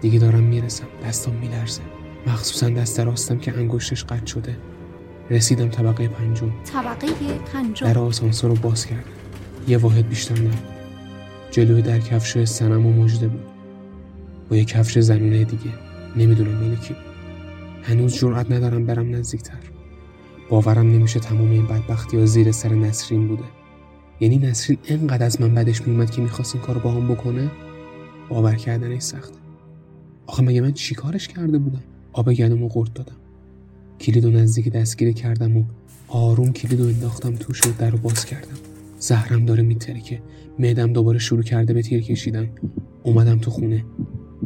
دیگه 0.00 0.18
دارم 0.18 0.42
می‌رسم. 0.42 0.86
دستم 1.04 1.32
میلرزه. 1.32 1.82
مخصوصا 2.26 2.68
دست 2.70 3.00
راستم 3.00 3.38
که 3.38 3.56
انگشتش 3.56 4.04
قطع 4.04 4.26
شده. 4.26 4.56
رسیدم 5.30 5.68
طبقه 5.68 6.08
پنجم. 6.08 6.52
طبقه 6.64 7.06
پنجم. 7.52 7.86
در 7.86 7.98
آسانسور 7.98 8.50
رو 8.50 8.56
باز 8.56 8.86
کردم. 8.86 9.02
یه 9.68 9.78
واحد 9.78 10.08
بیشتر 10.08 10.38
نبود 10.38 10.58
جلوی 11.50 11.82
در 11.82 11.98
کفش 11.98 12.44
سنم 12.44 12.86
و 12.86 12.92
مجده 12.92 13.28
بود. 13.28 13.46
با 14.50 14.56
یه 14.56 14.64
کفش 14.64 14.98
زنونه 14.98 15.44
دیگه. 15.44 15.70
نمی‌دونم 16.16 16.54
مال 16.54 16.76
کی 16.76 16.94
بود. 16.94 17.02
هنوز 17.82 18.14
جرأت 18.14 18.50
ندارم 18.50 18.86
برم 18.86 19.14
نزدیکتر. 19.14 19.58
باورم 20.50 20.92
نمیشه 20.92 21.20
تمام 21.20 21.50
این 21.50 21.66
بدبختی 21.66 22.18
ها 22.18 22.26
زیر 22.26 22.52
سر 22.52 22.68
نسرین 22.68 23.28
بوده. 23.28 23.44
یعنی 24.20 24.38
نسرین 24.38 24.78
انقدر 24.88 25.26
از 25.26 25.40
من 25.40 25.54
بدش 25.54 25.86
میومد 25.86 26.10
که 26.10 26.22
می‌خواست 26.22 26.54
این 26.54 26.64
کار 26.64 26.78
با 26.78 26.90
هم 26.92 27.08
بکنه؟ 27.08 27.50
باور 28.28 28.54
کردنش 28.54 29.02
سخته. 29.02 29.38
آخه 30.26 30.42
مگه 30.42 30.60
من 30.60 30.72
چی 30.72 30.94
کارش 30.94 31.28
کرده 31.28 31.58
بودم؟ 31.58 31.82
آب 32.12 32.32
گلومو 32.32 32.68
قورت 32.68 32.94
دادم. 32.94 33.16
کلید 34.00 34.24
و 34.24 34.30
نزدیک 34.30 34.68
دستگیری 34.68 35.14
کردم 35.14 35.56
و 35.56 35.64
آروم 36.08 36.52
کلید 36.52 36.80
و 36.80 36.86
انداختم 36.86 37.34
توش 37.34 37.66
و 37.66 37.70
در 37.78 37.90
رو 37.90 37.98
باز 37.98 38.24
کردم. 38.24 38.56
زهرم 38.98 39.44
داره 39.44 39.62
میترکه. 39.62 40.22
معدم 40.58 40.92
دوباره 40.92 41.18
شروع 41.18 41.42
کرده 41.42 41.74
به 41.74 41.82
تیر 41.82 42.02
کشیدن. 42.02 42.48
اومدم 43.02 43.38
تو 43.38 43.50
خونه. 43.50 43.84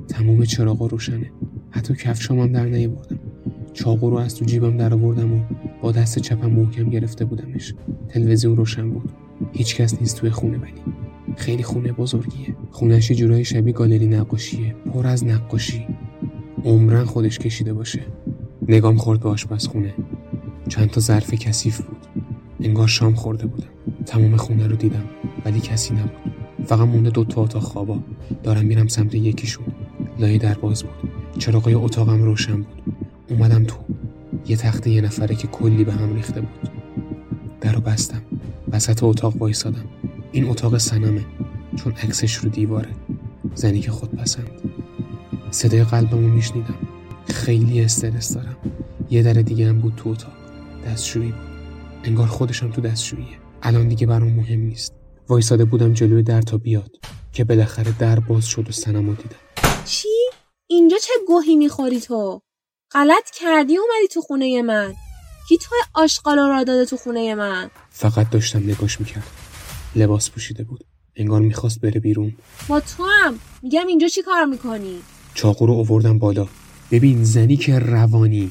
تمام 0.09 0.45
چراغا 0.45 0.87
روشنه. 0.87 1.31
حتی 1.71 1.95
کفشام 1.95 2.41
هم 2.41 2.53
در 2.53 2.67
نیاوردم. 2.67 3.19
چاقو 3.73 4.11
رو 4.11 4.17
از 4.17 4.37
تو 4.37 4.45
جیبم 4.45 4.77
در 4.77 4.95
آوردم 4.95 5.35
و 5.35 5.41
با 5.83 5.93
دست 5.93 6.19
چپم 6.19 6.51
محکم 6.51 6.91
گرفته 6.91 7.25
بودمش. 7.25 7.75
تلویزیون 8.09 8.57
روشن 8.57 8.91
بود. 8.91 9.11
هیچکس 9.53 10.01
نیست 10.01 10.17
توی 10.17 10.31
خونه 10.31 10.59
ولی 10.59 10.73
خیلی 11.37 11.63
خونه 11.63 11.93
بزرگیه. 11.93 12.57
خونش 12.71 13.11
یه 13.11 13.17
جورایی 13.17 13.45
شبیه 13.45 13.73
گالری 13.73 14.07
نقاشیه. 14.07 14.75
پر 14.93 15.07
از 15.07 15.25
نقاشی. 15.25 15.87
عمرن 16.65 17.05
خودش 17.05 17.39
کشیده 17.39 17.73
باشه. 17.73 18.03
نگام 18.69 18.97
خورد 18.97 19.21
به 19.21 19.29
آشپزخونه. 19.29 19.95
چند 20.69 20.91
تا 20.91 21.01
ظرف 21.01 21.35
کثیف 21.35 21.81
بود. 21.81 21.97
انگار 22.61 22.89
شام 22.89 23.15
خورده 23.15 23.47
بودم. 23.47 23.67
تمام 24.07 24.37
خونه 24.37 24.67
رو 24.67 24.77
دیدم 24.77 25.05
ولی 25.45 25.61
کسی 25.61 25.95
نبود. 25.95 26.33
فقط 26.67 26.89
مونده 26.89 27.11
دو 27.11 27.25
تا 27.25 27.43
اتاق 27.43 27.63
خوابا. 27.63 27.99
دارم 28.43 28.65
میرم 28.65 28.87
سمت 28.87 29.15
یکیشون. 29.15 29.67
لای 30.19 30.39
در 30.39 30.55
باز 30.55 30.83
بود. 30.83 31.11
چراغای 31.39 31.75
اتاقم 31.75 32.23
روشن 32.23 32.57
بود. 32.57 32.83
اومدم 33.31 33.65
تو. 33.65 33.77
یه 34.47 34.57
تخته 34.57 34.91
یه 34.91 35.01
نفره 35.01 35.35
که 35.35 35.47
کلی 35.47 35.85
به 35.85 35.93
هم 35.93 36.15
ریخته 36.15 36.41
بود. 36.41 36.71
در 37.61 37.73
رو 37.73 37.81
بستم. 37.81 38.23
وسط 38.73 39.03
اتاق 39.03 39.37
وایسادم. 39.37 39.85
این 40.33 40.49
اتاق 40.49 40.79
سنمه 40.79 41.25
چون 41.77 41.93
عکسش 41.93 42.35
رو 42.35 42.49
دیواره. 42.49 42.91
زنی 43.55 43.81
که 43.81 43.91
خود 43.91 44.11
پسند 44.11 44.51
صدای 45.51 45.85
قلبمو 45.85 46.29
میشنیدم. 46.29 46.75
خیلی 47.27 47.81
استرس 47.81 48.35
دارم. 48.35 48.57
یه 49.11 49.23
در 49.23 49.33
دیگه 49.33 49.69
هم 49.69 49.81
بود 49.81 49.95
تو 49.97 50.09
اتاق. 50.09 50.33
دستشویی 50.87 51.33
بود. 51.33 51.41
انگار 52.05 52.27
خودشم 52.27 52.71
تو 52.71 52.81
دستشوییه. 52.81 53.39
الان 53.63 53.89
دیگه 53.89 54.07
برام 54.07 54.33
مهم 54.33 54.61
نیست. 54.61 54.93
وایساده 55.29 55.65
بودم 55.65 55.93
جلوی 55.93 56.23
در 56.23 56.43
تا 56.43 56.59
بیاد 56.59 56.91
که 57.33 57.45
بالاخره 57.45 57.95
در 57.99 58.21
باز 58.21 58.47
شد 58.47 58.69
و 58.69 58.73
سنمو 58.73 59.15
دیدم. 59.15 59.37
چی؟ 59.85 60.09
اینجا 60.67 60.97
چه 60.99 61.13
گوهی 61.27 61.57
می‌خوری 61.57 62.01
تو؟ 62.01 62.41
غلط 62.91 63.31
کردی 63.31 63.77
اومدی 63.77 64.09
تو 64.13 64.21
خونه 64.21 64.63
من. 64.63 64.95
کی 65.49 65.59
تو 65.59 65.75
آشغالا 65.95 66.49
را 66.49 66.65
داده 66.65 66.85
تو 66.85 66.97
خونه 66.97 67.35
من؟ 67.35 67.71
فقط 67.91 68.31
داشتم 68.31 68.59
نگاش 68.59 69.01
می‌کرد 69.01 69.27
لباس 69.97 70.31
پوشیده 70.31 70.65
بود. 70.65 70.85
انگار 71.17 71.41
می‌خواست 71.41 71.81
بره 71.81 72.01
بیرون. 72.01 72.37
با 72.69 72.81
تو 72.81 73.05
هم 73.05 73.39
میگم 73.63 73.87
اینجا 73.87 74.09
چی 74.09 74.23
کار 74.23 74.45
می‌کنی؟ 74.45 75.03
چاقو 75.35 75.67
رو 75.67 75.75
آوردم 75.75 76.19
بالا. 76.19 76.47
ببین 76.91 77.25
زنی 77.25 77.57
که 77.57 77.79
روانی 77.79 78.51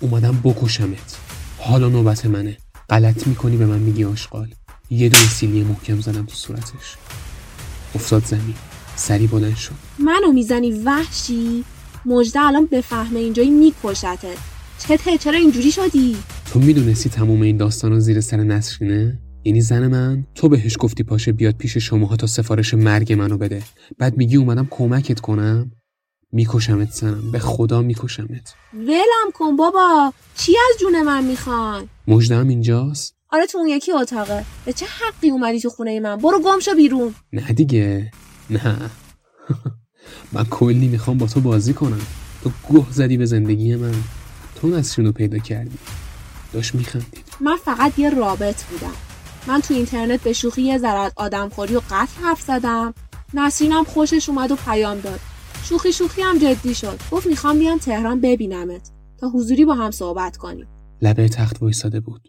اومدم 0.00 0.40
بکشمت. 0.44 1.16
حالا 1.58 1.88
نوبت 1.88 2.26
منه. 2.26 2.56
غلط 2.90 3.26
می‌کنی 3.26 3.56
به 3.56 3.66
من 3.66 3.78
میگی 3.78 4.04
آشغال. 4.04 4.54
یه 4.90 5.08
دونه 5.08 5.28
سیلی 5.28 5.64
محکم 5.64 6.00
زدم 6.00 6.26
تو 6.26 6.34
صورتش. 6.34 6.96
افتاد 7.94 8.24
زمین. 8.24 8.54
سری 8.96 9.26
بلند 9.26 9.56
شد. 9.56 9.72
منو 9.98 10.32
می‌زنی 10.32 10.72
وحشی؟ 10.72 11.64
مجده 12.06 12.40
الان 12.40 12.66
بفهمه 12.66 13.20
اینجایی 13.20 13.50
میکشتت 13.50 14.38
چته 14.78 15.18
چرا 15.18 15.38
اینجوری 15.38 15.72
شدی؟ 15.72 16.16
تو 16.52 16.58
می‌دونستی 16.58 17.10
تموم 17.10 17.42
این 17.42 17.56
داستانا 17.56 17.98
زیر 17.98 18.20
سر 18.20 18.36
نسرینه؟ 18.36 19.18
یعنی 19.44 19.60
زن 19.60 19.86
من 19.86 20.26
تو 20.34 20.48
بهش 20.48 20.76
گفتی 20.78 21.02
پاشه 21.02 21.32
بیاد 21.32 21.56
پیش 21.56 21.76
شماها 21.76 22.16
تا 22.16 22.26
سفارش 22.26 22.74
مرگ 22.74 23.12
منو 23.12 23.38
بده. 23.38 23.62
بعد 23.98 24.16
میگی 24.16 24.36
اومدم 24.36 24.66
کمکت 24.70 25.20
کنم؟ 25.20 25.70
میکشمت 26.32 26.90
سنم 26.90 27.30
به 27.30 27.38
خدا 27.38 27.82
میکشمت. 27.82 28.54
ولم 28.74 29.30
کن 29.34 29.56
بابا. 29.56 30.12
چی 30.36 30.52
از 30.52 30.80
جون 30.80 31.02
من 31.02 31.24
می‌خوان 31.24 31.88
مجدم 32.08 32.48
اینجاست؟ 32.48 33.14
آره 33.30 33.46
تو 33.46 33.58
اون 33.58 33.68
یکی 33.68 33.92
اتاقه. 33.92 34.44
به 34.64 34.72
چه 34.72 34.86
حقی 34.86 35.30
اومدی 35.30 35.60
تو 35.60 35.68
خونه 35.70 36.00
من؟ 36.00 36.16
برو 36.16 36.40
گم 36.40 36.60
شو 36.60 36.74
بیرون. 36.74 37.14
نه 37.32 37.52
دیگه. 37.52 38.10
نه. 38.50 38.76
من 40.32 40.44
کلی 40.44 40.88
می‌خوام 40.88 41.18
با 41.18 41.26
تو 41.26 41.40
بازی 41.40 41.74
کنم. 41.74 42.00
تو 42.44 42.50
گوه 42.68 42.86
زدی 42.90 43.16
به 43.16 43.26
زندگی 43.26 43.76
من. 43.76 43.94
تو 44.60 44.68
نسرین 44.68 45.06
رو 45.06 45.12
پیدا 45.12 45.38
کردی. 45.38 45.78
داشت 46.52 46.74
میخندید. 46.74 47.24
من 47.40 47.56
فقط 47.56 47.98
یه 47.98 48.10
رابط 48.10 48.62
بودم. 48.64 48.94
من 49.46 49.60
تو 49.60 49.74
اینترنت 49.74 50.22
به 50.22 50.32
شوخی 50.32 50.62
یه 50.62 50.78
ذره 50.78 51.12
آدمخوری 51.16 51.76
و 51.76 51.80
قتل 51.90 52.22
حرف 52.22 52.40
زدم. 52.40 52.94
نسرینم 53.34 53.84
خوشش 53.84 54.28
اومد 54.28 54.50
و 54.50 54.56
پیام 54.56 55.00
داد. 55.00 55.20
شوخی 55.64 55.92
شوخی 55.92 56.22
هم 56.22 56.38
جدی 56.38 56.74
شد. 56.74 56.98
گفت 57.12 57.26
می‌خوام 57.26 57.58
بیام 57.58 57.78
تهران 57.78 58.20
ببینمت 58.20 58.90
تا 59.20 59.28
حضوری 59.28 59.64
با 59.64 59.74
هم 59.74 59.90
صحبت 59.90 60.36
کنیم. 60.36 60.68
لبه 61.02 61.28
تخت 61.28 61.62
وایساده 61.62 62.00
بود. 62.00 62.28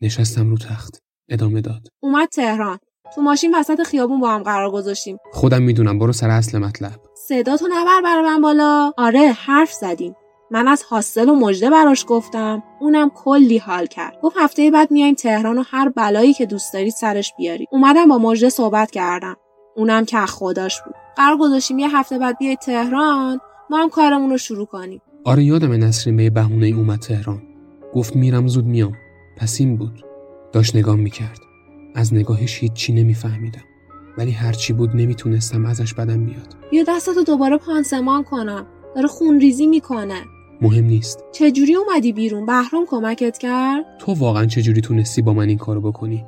نشستم 0.00 0.50
رو 0.50 0.56
تخت. 0.56 0.98
ادامه 1.28 1.60
داد. 1.60 1.88
اومد 2.00 2.28
تهران. 2.28 2.78
تو 3.14 3.22
ماشین 3.22 3.54
وسط 3.54 3.82
خیابون 3.82 4.20
با 4.20 4.30
هم 4.30 4.42
قرار 4.42 4.70
گذاشتیم. 4.70 5.18
خودم 5.32 5.62
می‌دونم. 5.62 5.98
برو 5.98 6.12
سر 6.12 6.30
اصل 6.30 6.58
مطلب. 6.58 7.00
صدا 7.28 7.56
تو 7.56 7.68
نبر 7.70 8.00
برا 8.04 8.22
من 8.22 8.40
بالا. 8.40 8.92
آره 8.98 9.32
حرف 9.32 9.72
زدیم. 9.72 10.14
من 10.50 10.68
از 10.68 10.82
حاصل 10.82 11.28
و 11.28 11.34
مژده 11.34 11.70
براش 11.70 12.04
گفتم. 12.08 12.62
اونم 12.80 13.10
کلی 13.10 13.58
حال 13.58 13.86
کرد. 13.86 14.18
گفت 14.22 14.36
هفته 14.38 14.70
بعد 14.70 14.90
میایم 14.90 15.14
تهران 15.14 15.58
و 15.58 15.62
هر 15.66 15.88
بلایی 15.88 16.34
که 16.34 16.46
دوست 16.46 16.72
داری 16.72 16.90
سرش 16.90 17.32
بیاری 17.38 17.66
اومدم 17.72 18.08
با 18.08 18.18
مژده 18.18 18.48
صحبت 18.48 18.90
کردم. 18.90 19.36
اونم 19.76 20.04
که 20.04 20.18
خداش 20.18 20.80
بود. 20.82 20.94
قرار 21.16 21.36
گذاشتیم 21.36 21.78
یه 21.78 21.96
هفته 21.96 22.18
بعد 22.18 22.38
بیای 22.38 22.56
تهران 22.56 23.40
ما 23.70 23.78
هم 23.78 23.88
کارمون 23.88 24.30
رو 24.30 24.38
شروع 24.38 24.66
کنیم. 24.66 25.00
آره 25.24 25.44
یادم 25.44 25.72
نسرین 25.72 26.16
به 26.16 26.30
بهونه 26.30 26.66
اومد 26.66 26.98
تهران. 26.98 27.42
گفت 27.94 28.16
میرم 28.16 28.46
زود 28.46 28.64
میام. 28.64 28.92
پس 29.36 29.60
این 29.60 29.76
بود. 29.76 30.04
داشت 30.52 30.76
نگام 30.76 31.00
می‌کرد. 31.00 31.38
از 31.94 32.14
نگاهش 32.14 32.58
هیچی 32.58 32.92
نمیفهمیدم. 32.92 33.64
ولی 34.18 34.30
هرچی 34.30 34.72
بود 34.72 34.96
نمی‌تونستم 34.96 35.66
ازش 35.66 35.94
بدم 35.94 36.26
بیاد. 36.26 36.56
بیا 36.70 36.84
دستتو 36.88 37.22
دوباره 37.22 37.56
پانسمان 37.56 38.22
کنم. 38.22 38.66
داره 38.94 39.08
خونریزی 39.08 39.66
می‌کنه. 39.66 40.22
مهم 40.60 40.84
نیست. 40.84 41.24
چجوری 41.32 41.74
اومدی 41.74 42.12
بیرون؟ 42.12 42.46
بهرام 42.46 42.86
کمکت 42.86 43.38
کرد؟ 43.38 43.84
تو 43.98 44.14
واقعا 44.14 44.46
چجوری 44.46 44.80
تونستی 44.80 45.22
با 45.22 45.32
من 45.32 45.48
این 45.48 45.58
کارو 45.58 45.80
بکنی؟ 45.80 46.24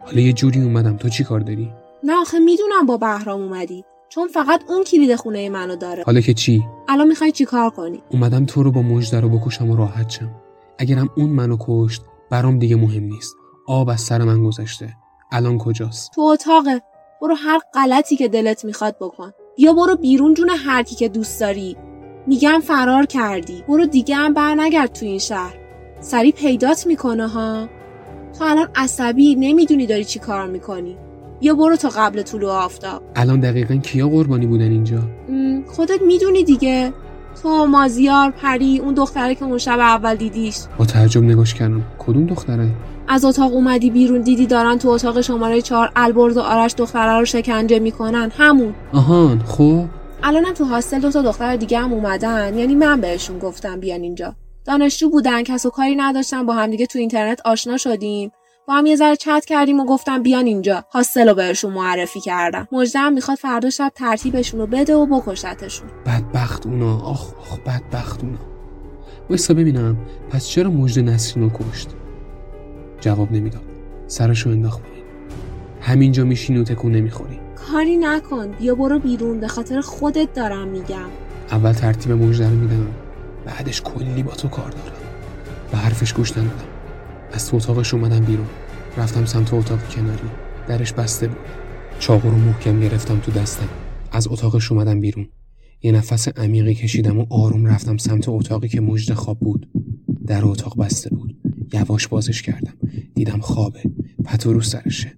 حالا 0.00 0.20
یه 0.20 0.32
جوری 0.32 0.62
اومدم. 0.62 0.96
تو 0.96 1.08
چی 1.08 1.24
کار 1.24 1.40
داری؟ 1.40 1.70
نه 2.04 2.12
آخه 2.20 2.38
می‌دونم 2.38 2.86
با 2.86 2.96
بهرام 2.96 3.40
اومدی. 3.40 3.84
چون 4.08 4.28
فقط 4.28 4.60
اون 4.68 4.84
کلید 4.84 5.16
خونه 5.16 5.48
منو 5.48 5.76
داره. 5.76 6.02
حالا 6.06 6.20
که 6.20 6.34
چی؟ 6.34 6.64
الان 6.88 7.08
می‌خوای 7.08 7.32
چیکار 7.32 7.70
کنی؟ 7.70 8.02
اومدم 8.10 8.44
تو 8.44 8.62
رو 8.62 8.72
با 8.72 8.82
مژده 8.82 9.20
رو 9.20 9.28
بکشم 9.28 9.70
و 9.70 9.76
راحت 9.76 10.10
شم. 10.10 10.30
اگرم 10.78 11.08
اون 11.16 11.30
منو 11.30 11.56
کشت 11.60 12.02
برام 12.30 12.58
دیگه 12.58 12.76
مهم 12.76 13.04
نیست. 13.04 13.36
آب 13.66 13.88
از 13.88 14.00
سر 14.00 14.24
من 14.24 14.44
گذشته. 14.44 14.96
الان 15.32 15.58
کجاست؟ 15.58 16.10
تو 16.14 16.20
اتاقه. 16.20 16.82
برو 17.22 17.34
هر 17.34 17.58
غلطی 17.74 18.16
که 18.16 18.28
دلت 18.28 18.64
می‌خواد 18.64 18.96
بکن. 19.00 19.32
یا 19.58 19.72
برو 19.72 19.96
بیرون 19.96 20.34
جون 20.34 20.50
هر 20.50 20.82
کی 20.82 20.96
که 20.96 21.08
دوست 21.08 21.40
داری. 21.40 21.76
میگم 22.26 22.60
فرار 22.64 23.06
کردی. 23.06 23.64
برو 23.68 23.86
دیگه 23.86 24.14
هم 24.16 24.34
بر 24.34 24.54
نگرد 24.54 24.92
تو 24.92 25.06
این 25.06 25.18
شهر. 25.18 25.54
سری 26.00 26.32
پیدات 26.32 26.86
می‌کنه 26.86 27.28
ها. 27.28 27.68
تو 28.38 28.44
الان 28.44 28.68
عصبی 28.76 29.34
نمی‌دونی 29.34 29.86
داری 29.86 30.04
چی 30.04 30.18
کار 30.18 30.46
می‌کنی. 30.46 30.96
یا 31.40 31.54
برو 31.54 31.76
تا 31.76 31.88
قبل 31.88 32.22
طلوع 32.22 32.52
آفتاب. 32.52 33.02
الان 33.16 33.40
دقیقا 33.40 33.74
کیا 33.76 34.08
قربانی 34.08 34.46
بودن 34.46 34.70
اینجا؟ 34.70 34.98
خودت 35.66 36.02
می‌دونی 36.02 36.44
دیگه. 36.44 36.92
تو 37.42 37.66
مازیار 37.66 38.30
پری 38.30 38.78
اون 38.78 38.94
دختره 38.94 39.34
که 39.34 39.44
اون 39.44 39.58
شب 39.58 39.78
اول 39.78 40.14
دیدیش. 40.14 40.58
با 40.78 40.84
تعجب 40.84 41.22
نگاش 41.22 41.54
کردم. 41.54 41.82
کدوم 41.98 42.26
دختره؟ 42.26 42.68
از 43.08 43.24
اتاق 43.24 43.54
اومدی 43.54 43.90
بیرون 43.90 44.20
دیدی 44.20 44.46
دارن 44.46 44.78
تو 44.78 44.88
اتاق 44.88 45.20
شماره 45.20 45.62
چهار 45.62 45.92
البرز 45.96 46.36
و 46.36 46.40
آرش 46.40 46.74
دختره 46.74 47.18
رو 47.18 47.24
شکنجه 47.24 47.78
می‌کنن. 47.78 48.32
همون. 48.36 48.74
آهان 48.92 49.38
خب 49.38 49.84
الانم 50.22 50.52
تو 50.52 50.64
هاستل 50.64 51.00
دو 51.00 51.10
تا 51.10 51.22
دختر 51.22 51.56
دیگه 51.56 51.78
هم 51.78 51.92
اومدن. 51.92 52.58
یعنی 52.58 52.74
من 52.74 53.00
بهشون 53.00 53.38
گفتم 53.38 53.80
بیان 53.80 54.00
اینجا. 54.00 54.34
دانشجو 54.64 55.10
بودن 55.10 55.42
کس 55.42 55.66
و 55.66 55.70
کاری 55.70 55.96
نداشتن 55.96 56.46
با 56.46 56.54
همدیگه 56.54 56.86
تو 56.86 56.98
اینترنت 56.98 57.40
آشنا 57.44 57.76
شدیم. 57.76 58.30
با 58.68 58.74
هم 58.74 58.86
یه 58.86 58.96
ذره 58.96 59.16
چت 59.16 59.44
کردیم 59.44 59.80
و 59.80 59.84
گفتم 59.84 60.22
بیان 60.22 60.46
اینجا. 60.46 60.84
هاستل 60.92 61.28
رو 61.28 61.34
بهشون 61.34 61.72
معرفی 61.72 62.20
کردم. 62.20 62.68
مجده 62.72 62.98
هم 62.98 63.12
می‌خواد 63.12 63.38
فردا 63.38 63.70
شب 63.70 63.92
ترتیبشون 63.94 64.60
رو 64.60 64.66
بده 64.66 64.96
و 64.96 65.06
بکشتشون. 65.06 65.88
بدبخت 66.06 66.66
اونا. 66.66 67.00
آخ 67.00 67.32
آخ 67.34 67.58
بدبخت 67.58 68.24
اونا. 68.24 68.38
وایسا 69.30 69.54
ببینم. 69.54 69.96
پس 70.30 70.46
چرا 70.46 70.70
مجد 70.70 71.02
نسرین 71.02 71.50
رو 71.50 71.58
کشت؟ 71.58 71.88
جواب 73.00 73.32
نمی‌داد. 73.32 73.62
سرشو 74.06 74.50
انداخت 74.50 74.82
پایین. 74.82 75.04
همینجا 75.80 76.24
میشینی 76.24 76.58
و 76.58 76.64
تکون 76.64 76.92
نمی‌خوری. 76.92 77.40
کاری 77.72 77.96
نکن. 77.96 78.52
بیا 78.52 78.74
برو 78.74 78.98
بیرون. 78.98 79.40
به 79.40 79.48
خاطر 79.48 79.80
خودت 79.80 80.34
دارم 80.34 80.68
میگم. 80.68 81.08
اول 81.50 81.72
ترتیب 81.72 82.12
مژده 82.12 82.48
رو 82.48 82.56
میدم. 82.56 82.86
بعدش 83.46 83.82
کلی 83.82 84.22
با 84.22 84.32
تو 84.32 84.48
کار 84.48 84.70
دارم. 84.70 84.92
به 85.70 85.78
حرفش 85.78 86.12
گوش 86.12 86.32
ندادم. 86.32 86.77
از 87.32 87.48
تو 87.48 87.56
اتاقش 87.56 87.94
اومدم 87.94 88.20
بیرون. 88.20 88.46
رفتم 88.96 89.24
سمت 89.24 89.54
اتاق 89.54 89.88
کناری. 89.88 90.28
درش 90.68 90.92
بسته 90.92 91.28
بود. 91.28 91.38
چاقو 91.98 92.30
رو 92.30 92.36
محکم 92.36 92.80
گرفتم 92.80 93.18
تو 93.18 93.32
دستم. 93.32 93.68
از 94.12 94.28
اتاقش 94.28 94.72
اومدم 94.72 95.00
بیرون. 95.00 95.28
یه 95.82 95.92
نفس 95.92 96.28
عمیقی 96.28 96.74
کشیدم 96.74 97.18
و 97.18 97.26
آروم 97.30 97.66
رفتم 97.66 97.96
سمت 97.96 98.28
اتاقی 98.28 98.68
که 98.68 98.80
مژده 98.80 99.14
خواب 99.14 99.40
بود. 99.40 99.68
در 100.26 100.44
اتاق 100.44 100.78
بسته 100.78 101.10
بود. 101.10 101.36
یواش 101.72 102.08
بازش 102.08 102.42
کردم. 102.42 102.74
دیدم 103.14 103.40
خوابه. 103.40 103.82
پتو 104.24 104.52
رو 104.52 104.60
سرشه. 104.60 105.12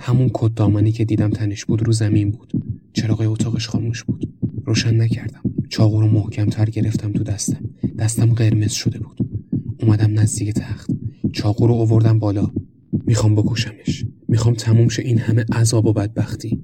همون 0.00 0.30
کت 0.34 0.54
دامنی 0.54 0.92
که 0.92 1.04
دیدم 1.04 1.30
تنش 1.30 1.64
بود 1.64 1.82
رو 1.82 1.92
زمین 1.92 2.30
بود. 2.30 2.52
چراغ 2.92 3.20
اتاقش 3.20 3.68
خاموش 3.68 4.04
بود. 4.04 4.32
روشن 4.64 5.00
نکردم. 5.00 5.40
چاقو 5.68 6.00
رو 6.00 6.08
محکمتر 6.08 6.64
گرفتم 6.64 7.12
تو 7.12 7.24
دستم. 7.24 7.60
دستم 7.98 8.34
قرمز 8.34 8.72
شده 8.72 8.98
بود. 8.98 9.18
اومدم 9.82 10.20
نزدیک 10.20 10.54
تخت. 10.54 10.90
چاقو 11.32 11.66
رو 11.66 11.74
آوردم 11.74 12.18
بالا. 12.18 12.50
می‌خوام 13.06 13.34
بکشمش. 13.34 14.04
می‌خوام 14.28 14.54
تموم 14.54 14.88
شه 14.88 15.02
این 15.02 15.18
همه 15.18 15.44
عذاب 15.52 15.86
و 15.86 15.92
بدبختی. 15.92 16.62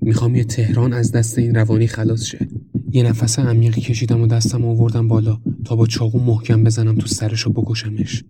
می‌خوام 0.00 0.34
یه 0.34 0.44
تهران 0.44 0.92
از 0.92 1.12
دست 1.12 1.38
این 1.38 1.54
روانی 1.54 1.86
خلاص 1.86 2.24
شه. 2.24 2.48
یه 2.90 3.02
نفس 3.02 3.38
عمیقی 3.38 3.80
کشیدم 3.80 4.20
و 4.20 4.26
دستم 4.26 4.64
آوردم 4.64 5.08
بالا 5.08 5.40
تا 5.64 5.76
با 5.76 5.86
چاقو 5.86 6.18
محکم 6.18 6.64
بزنم 6.64 6.94
تو 6.94 7.06
سرش 7.06 7.46
و 7.46 7.52
بکشمش. 7.52 8.24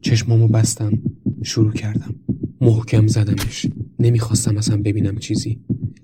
چشمامو 0.00 0.48
بستم. 0.48 0.98
شروع 1.42 1.72
کردم. 1.72 2.14
محکم 2.60 3.06
زدمش. 3.06 3.66
نمی‌خواستم 3.98 4.56
اصلا 4.56 4.76
ببینم 4.76 5.18
چیزی. 5.18 5.58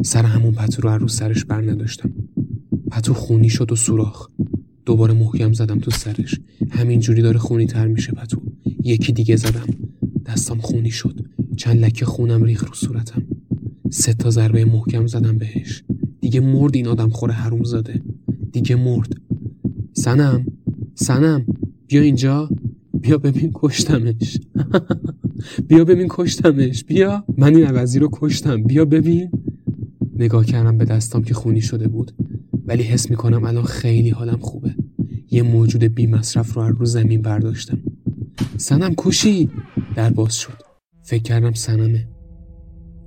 سر 0.04 0.22
همون 0.22 0.52
پتو 0.52 0.82
رو 0.82 0.88
رو 0.88 1.08
سرش 1.08 1.44
بر 1.44 1.60
نداشتم. 1.60 2.12
پتو 2.90 3.14
خونی 3.14 3.48
شد 3.48 3.72
و 3.72 3.76
سوراخ. 3.76 4.28
دوباره 4.86 5.14
محکم 5.14 5.52
زدم 5.52 5.78
تو 5.78 5.90
سرش. 5.90 6.40
همینجوری 6.70 7.22
داره 7.22 7.38
خونی 7.38 7.66
تر 7.66 7.86
میشه 7.86 8.12
پتو. 8.12 8.41
یکی 8.84 9.12
دیگه 9.12 9.36
زدم. 9.36 9.66
دستم 10.26 10.58
خونی 10.58 10.90
شد. 10.90 11.20
چند 11.56 11.80
لکه 11.80 12.04
خونم 12.04 12.42
ریخ 12.42 12.64
رو 12.64 12.74
صورتم. 12.74 13.22
سه 13.90 14.14
تا 14.14 14.30
ضربه 14.30 14.64
محکم 14.64 15.06
زدم 15.06 15.38
بهش. 15.38 15.84
دیگه 16.20 16.40
مرد 16.40 16.76
این 16.76 16.86
آدم 16.88 17.08
خوره 17.08 17.32
حروم 17.32 17.64
زاده 17.64 18.02
دیگه 18.52 18.76
مرد. 18.76 19.16
سنم. 19.92 20.46
سنم. 20.94 21.46
بیا 21.86 22.02
اینجا. 22.02 22.50
بیا 23.00 23.18
ببین 23.18 23.50
کشتمش. 23.54 24.38
بیا 25.68 25.84
ببین 25.84 26.06
کشتمش. 26.10 26.84
بیا. 26.84 27.24
من 27.38 27.56
این 27.56 27.64
عوضی 27.64 27.98
رو 27.98 28.08
کشتم. 28.12 28.62
بیا 28.62 28.84
ببین. 28.84 29.30
نگاه 30.16 30.44
کردم 30.44 30.78
به 30.78 30.84
دستم 30.84 31.22
که 31.22 31.34
خونی 31.34 31.60
شده 31.60 31.88
بود. 31.88 32.12
ولی 32.66 32.82
حس 32.82 33.10
می‌کنم 33.10 33.44
الان 33.44 33.64
خیلی 33.64 34.10
حالم 34.10 34.38
خوبه. 34.38 34.74
یه 35.30 35.42
موجود 35.42 35.84
بی 35.84 36.06
مصرف 36.06 36.54
رو 36.54 36.62
از 36.62 36.74
رو 36.78 36.86
زمین 36.86 37.22
برداشتم. 37.22 37.78
سنم 38.62 38.94
کوشی 38.94 39.50
در 39.94 40.10
باز 40.10 40.36
شد. 40.36 40.62
فکر 41.02 41.22
کردم 41.22 41.52
سنمه. 41.52 42.08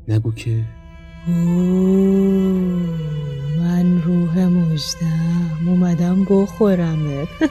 نگو 0.08 0.32
که 0.32 0.64
من 3.60 4.02
روح 4.02 4.46
مجدم. 4.46 5.68
اومدم 5.68 6.26
بخورمت 6.30 7.28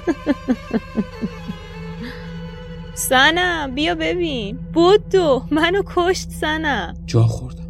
سنم 2.95 3.75
بیا 3.75 3.95
ببین. 3.95 4.59
بودو 4.73 5.43
منو 5.51 5.83
کشت 5.97 6.31
سنم. 6.31 6.95
جا 7.07 7.23
خوردم. 7.23 7.65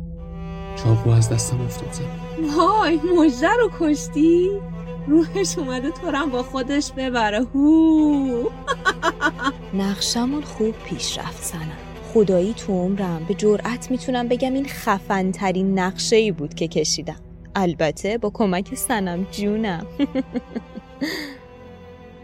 چاقو 0.77 1.11
از 1.11 1.29
دستم 1.29 1.61
افتاد 1.61 1.93
زمین. 1.93 2.55
وای 2.57 2.97
مژده 2.97 3.49
رو 3.61 3.71
کشتی؟ 3.81 4.51
روحش 5.09 5.59
اومده 5.59 5.91
تو 5.91 6.11
رو 6.11 6.17
هم 6.19 6.31
با 6.31 6.43
خودش 6.43 6.93
ببره. 6.93 7.41
هو. 7.55 8.45
نقشمون 9.75 10.43
خوب 10.43 10.75
پیش 10.85 11.19
رفت 11.19 11.43
سنم. 11.43 11.79
خدایی 12.15 12.55
تو 12.55 12.73
عمرم 12.73 13.25
به 13.29 13.35
جرأت 13.35 13.91
می‌تونم 13.91 14.29
بگم 14.29 14.53
این 14.55 14.67
خفن 14.69 15.31
ترین 15.31 15.79
نقشه 15.79 16.17
ای 16.17 16.33
بود 16.33 16.55
که 16.55 16.69
کشیدم. 16.69 17.17
البته 17.55 18.19
با 18.19 18.31
کمک 18.35 18.75
سنم 18.75 19.27
جونم. 19.31 19.87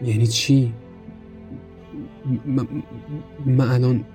یعنی 0.05 0.27
چی؟ 0.27 0.73
من 3.45 3.71
الان 3.71 4.05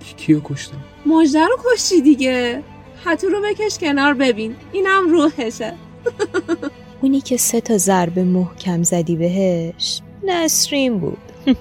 کی- 0.00 0.14
کیو 0.16 0.40
کشتم؟ 0.44 0.76
مژده 1.06 1.40
رو 1.46 1.56
کشتی 1.74 2.00
دیگه. 2.00 2.62
حتو 3.04 3.28
رو 3.28 3.42
بکش 3.44 3.78
کنار 3.78 4.14
ببین. 4.14 4.56
اینم 4.72 5.08
روحشه. 5.10 5.72
اونی 7.02 7.20
که 7.20 7.36
سه 7.36 7.60
تا 7.60 7.78
ضربه 7.78 8.24
محکم 8.24 8.82
زدی 8.82 9.16
بهش 9.16 10.00
نسرین 10.24 10.98
بود. 10.98 11.18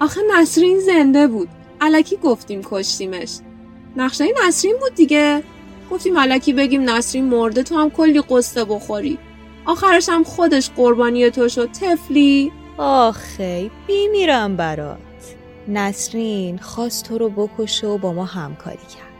آخه 0.00 0.20
نسرین 0.34 0.80
زنده 0.80 1.26
بود. 1.26 1.48
علکی 1.80 2.16
گفتیم 2.16 2.60
کشتیمش. 2.64 3.38
نقشه 3.96 4.24
نسرین 4.46 4.76
بود 4.80 4.94
دیگه. 4.94 5.42
گفتیم 5.90 6.18
علکی 6.18 6.52
بگیم 6.52 6.90
نسرین 6.90 7.24
مرده 7.24 7.62
تو 7.62 7.78
هم 7.78 7.90
کلی 7.90 8.20
قصه 8.20 8.64
بخوری. 8.64 9.18
آخرش 9.66 10.08
هم 10.08 10.24
خودش 10.24 10.70
قربانی 10.70 11.30
تو 11.30 11.48
شد 11.48 11.70
تفلی 11.72 12.52
آخه 12.78 13.70
بیمیرم 13.86 14.56
برات. 14.56 14.98
نسرین 15.68 16.58
خواست 16.58 17.04
تو 17.04 17.18
رو 17.18 17.30
بکشه 17.30 17.86
و 17.86 17.98
با 17.98 18.12
ما 18.12 18.24
همکاری 18.24 18.76
کرد. 18.76 19.12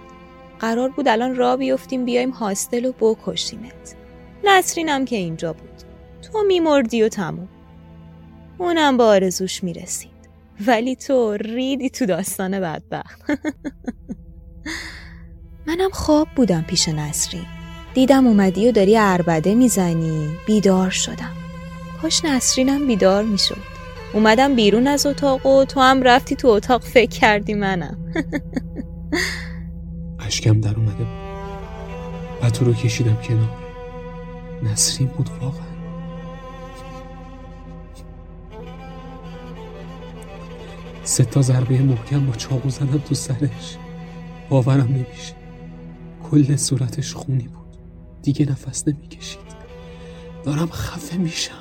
قرار 0.59 0.89
بود 0.89 1.09
الان 1.09 1.37
را 1.37 1.57
بیفتیم 1.57 2.05
بیایم 2.05 2.31
هاستل 2.31 2.85
و 2.85 2.93
بکشیمت. 3.01 4.02
نسرینم 4.45 5.05
که 5.05 5.17
اینجا 5.17 5.53
بود. 5.53 5.83
تو 6.23 6.43
میمردی 6.47 7.03
و 7.03 7.09
تموم. 7.09 7.49
اونم 8.59 8.97
با 8.97 9.07
آرزوش 9.07 9.65
می‌رسید. 9.65 10.11
ولی 10.67 10.97
تو 10.97 11.33
ریدی 11.33 11.91
تو 11.91 12.07
داستان 12.07 12.61
بدبخت. 12.61 13.23
منم 15.67 15.91
خواب 15.91 16.29
بودم 16.37 16.63
پیش 16.63 16.89
نسرین. 16.89 17.47
دیدم 17.95 18.27
اومدی 18.27 18.69
و 18.69 18.73
داری 18.73 18.97
عربده 18.97 19.55
می‌زنی. 19.55 20.29
بیدار 20.47 20.91
شدم. 20.91 21.33
کاش 22.03 22.25
نسرینم 22.25 22.87
بیدار 22.87 23.25
می‌شد. 23.25 23.73
اومدم 24.15 24.55
بیرون 24.55 24.87
از 24.87 25.07
اتاق 25.07 25.47
و 25.47 25.65
تو 25.65 25.81
هم 25.81 26.03
رفتی 26.03 26.37
تو 26.37 26.49
اتاق 26.49 26.83
فکر 26.83 27.11
کردی 27.11 27.55
منم. 27.55 28.15
اشکم 30.27 30.61
در 30.61 30.77
اومده 30.77 31.05
بود. 31.05 31.23
و 32.43 32.51
تو 32.51 32.65
رو 32.65 32.75
کشیدم 32.75 33.17
کنار. 33.17 33.62
نسرین 34.63 35.09
بود 35.09 35.29
واقعا. 35.41 35.73
سه 41.05 41.25
تا 41.25 41.43
ضربه 41.43 41.79
محکم 41.79 42.27
با 42.27 42.33
چاقو 42.33 42.71
زدم 42.71 42.99
تو 42.99 43.15
سرش. 43.15 43.77
باورم 44.49 44.89
نمیشه. 44.89 45.35
کل 46.31 46.57
صورتش 46.57 47.15
خونی 47.15 47.49
بود. 47.49 47.77
دیگه 48.23 48.51
نفس 48.51 48.89
نمی‌کشید. 48.89 49.53
دارم 50.45 50.67
خفه 50.67 51.17
میشم. 51.17 51.53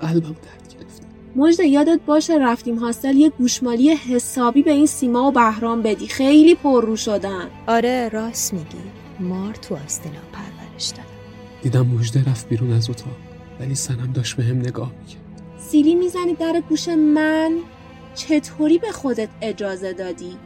قلبم 0.00 0.28
درد 0.28 0.74
گرفته 0.78 1.04
مجد 1.36 1.60
یادت 1.60 2.00
باشه 2.06 2.38
رفتیم 2.38 2.78
هاستل 2.78 3.16
یه 3.16 3.30
گوشمالی 3.30 3.90
حسابی 3.90 4.62
به 4.62 4.70
این 4.70 4.86
سیما 4.86 5.28
و 5.28 5.32
بهرام 5.32 5.82
بدی. 5.82 6.06
خیلی 6.06 6.54
پررو 6.54 6.96
شدن. 6.96 7.46
آره 7.66 8.08
راست 8.08 8.54
میگی. 8.54 8.78
مار 9.20 9.54
تو 9.54 9.74
دادم 9.74 10.37
دیدم 11.62 11.86
مجده 11.86 12.30
رفت 12.30 12.48
بیرون 12.48 12.72
از 12.72 12.90
اتاق 12.90 13.16
ولی 13.60 13.74
سنم 13.74 14.12
داشت 14.12 14.36
به 14.36 14.44
هم 14.44 14.56
نگاه 14.56 14.92
می‌کرد. 15.00 15.22
سیلی 15.58 15.94
می‌زنی 15.94 16.34
در 16.34 16.62
گوش 16.68 16.88
من؟ 16.88 17.58
چطوری 18.14 18.78
به 18.78 18.92
خودت 18.92 19.28
اجازه 19.42 19.92
دادی؟ 19.92 20.36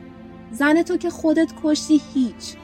زن 0.52 0.82
تو 0.82 0.96
که 0.96 1.10
خودت 1.10 1.52
کشتی 1.64 2.00
هیچ. 2.14 2.56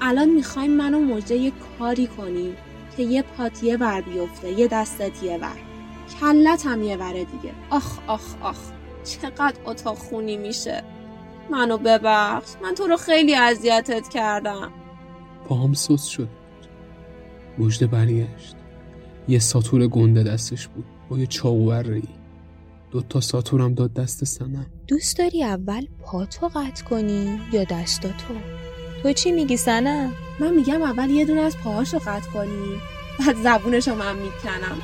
الان 0.00 0.28
می‌خوایم 0.28 0.70
من 0.70 0.94
و 0.94 1.00
مجده 1.00 1.34
یه 1.34 1.52
کاری 1.78 2.06
کنیم 2.06 2.56
که 2.96 3.02
یه 3.02 3.22
پات 3.22 3.62
یه 3.62 3.76
ور 3.76 4.00
بیفته 4.00 4.50
یه 4.50 4.68
دستت 4.68 5.22
یه 5.22 5.36
ور. 5.36 5.56
کلت 6.20 6.66
هم 6.66 6.82
یه 6.82 6.96
وره 6.96 7.24
دیگه. 7.24 7.54
آخ 7.70 7.98
آخ 8.06 8.34
آخ. 8.42 8.58
چقدر 9.04 9.54
اتاق 9.64 9.96
خونی 9.98 10.36
میشه. 10.36 10.82
منو 11.50 11.78
ببخش. 11.78 12.48
من 12.62 12.74
تو 12.74 12.86
رو 12.86 12.96
خیلی 12.96 13.34
اذیتت 13.34 14.08
کردم. 14.08 14.72
پاهم 15.48 15.74
سوس 15.74 16.04
شد 16.04 16.28
مجده 17.60 17.86
برگشت. 17.86 18.56
یه 19.28 19.38
ساتور 19.38 19.86
گنده 19.86 20.22
دستش 20.22 20.68
بود. 20.68 20.84
با 21.08 21.18
یه 21.18 21.26
چاقو 21.26 21.68
ای 21.68 22.02
دو 22.90 23.00
تا 23.00 23.20
ساتورم 23.20 23.74
داد 23.74 23.94
دست 23.94 24.24
سنم. 24.24 24.66
دوست 24.88 25.18
داری 25.18 25.44
اول 25.44 25.86
پاتو 26.02 26.48
قطع 26.48 26.84
کنی 26.84 27.40
یا 27.52 27.64
دستاتو 27.64 28.34
تو؟ 29.02 29.12
چی 29.12 29.32
میگی 29.32 29.56
سنم؟ 29.56 30.12
من 30.40 30.54
میگم 30.54 30.82
اول 30.82 31.10
یه 31.10 31.24
دونه 31.24 31.40
از 31.40 31.56
پاهاشو 31.56 31.98
قطع 31.98 32.30
کنی. 32.30 32.76
بعد 33.18 33.36
زبونشو 33.42 33.94
من 33.94 34.16
می‌کنم. 34.16 34.78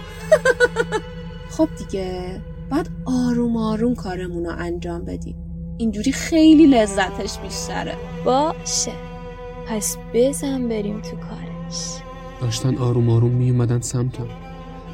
خب 1.57 1.69
دیگه. 1.79 2.41
بعد 2.71 2.89
آروم 3.05 3.57
آروم 3.57 3.95
کارمون 3.95 4.45
رو 4.45 4.53
انجام 4.59 5.05
بدیم. 5.05 5.37
اینجوری 5.79 6.13
خیلی 6.13 6.67
لذتش 6.67 7.39
بیشتره. 7.39 7.97
باشه. 8.25 8.93
پس 9.69 9.97
بزن 10.15 10.69
بریم 10.69 11.01
تو 11.01 11.17
کارش. 11.17 12.06
داشتن 12.41 12.77
آروم 12.77 13.11
آروم 13.11 13.31
میومدن 13.31 13.81
سمتم. 13.81 14.27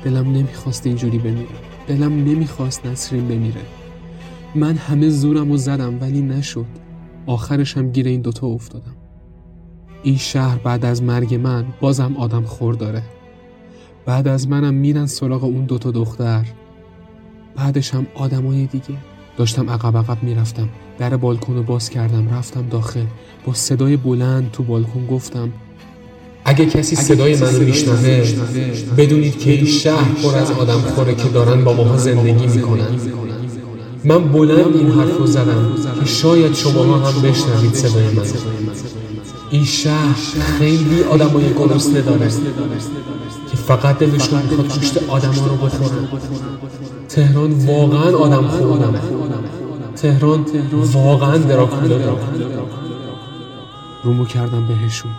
دلم 0.04 0.32
نمی‌خواست 0.32 0.86
اینجوری 0.86 1.18
بمیرم 1.18 1.46
دلم 1.86 2.12
نمی‌خواست 2.12 2.86
نسرین 2.86 3.28
بمیره. 3.28 3.60
من 4.54 4.76
همه 4.76 5.08
زورم 5.08 5.50
و 5.50 5.56
زدم 5.56 6.00
ولی 6.00 6.22
نشد. 6.22 6.66
آخرش 7.26 7.76
هم 7.76 7.90
گیر 7.90 8.06
این 8.06 8.20
دوتا 8.20 8.46
افتادم. 8.46 8.96
این 10.02 10.16
شهر 10.16 10.58
بعد 10.58 10.84
از 10.84 11.02
مرگ 11.02 11.34
من 11.34 11.64
بازم 11.80 12.16
آدم 12.16 12.42
خور 12.42 12.74
داره. 12.74 13.02
بعد 14.06 14.28
از 14.28 14.48
منم 14.48 14.74
میرن 14.74 15.06
سراغ 15.06 15.44
اون 15.44 15.64
دوتا 15.64 15.90
دختر. 15.90 16.46
بعدش 17.56 17.94
هم 17.94 18.06
آدمای 18.14 18.66
دیگه. 18.66 18.98
داشتم 19.36 19.70
عقب 19.70 19.96
عقب 19.96 20.22
می‌رفتم. 20.22 20.68
در 20.98 21.16
بالکن 21.16 21.54
رو 21.54 21.62
باز 21.62 21.90
کردم 21.90 22.28
رفتم 22.28 22.68
داخل. 22.68 23.06
با 23.46 23.54
صدای 23.54 23.96
بلند 23.96 24.50
تو 24.50 24.62
بالکن 24.62 25.06
گفتم 25.06 25.52
اگه 26.44 26.66
کسی 26.66 26.96
صدای 26.96 27.36
منو 27.36 27.58
میشنوه 27.58 28.24
بدونید 28.96 29.38
که 29.38 29.50
این 29.50 29.66
شهر 29.66 30.12
پر 30.22 30.36
از 30.36 30.50
آدم 30.50 30.80
خوره 30.80 31.14
که 31.14 31.28
دارن 31.28 31.64
با 31.64 31.72
ماها 31.72 31.96
زندگی 31.96 32.46
می‌کنن. 32.46 32.86
من 34.04 34.24
بلند 34.24 34.76
این 34.76 34.90
حرف 34.90 35.16
رو 35.18 35.26
زدم 35.26 35.72
که 36.00 36.06
شاید 36.06 36.54
شماها 36.54 36.98
هم 36.98 37.22
بشنوید 37.22 37.74
صدای 37.74 38.04
من. 38.04 38.22
این 39.50 39.64
شهر 39.64 40.14
خیلی 40.58 41.02
آدمای 41.02 41.54
گرسنه 41.54 42.00
داره 42.00 42.28
که 43.50 43.56
فقط 43.56 43.98
دلشون 43.98 44.42
می‌خواد 44.42 44.74
گوشت 44.74 44.98
آدما 45.08 45.46
رو 45.46 45.56
بخورن. 45.56 46.08
تهران 47.08 47.52
واقعا 47.52 48.16
آدم 48.16 48.48
خوردم 48.48 48.94
تهران 49.96 50.46
واقعا 50.72 51.36
دراکولا 51.36 51.88
داره. 51.88 52.12
رومو 54.04 54.24
کردم 54.24 54.68
بهشون. 54.68 55.10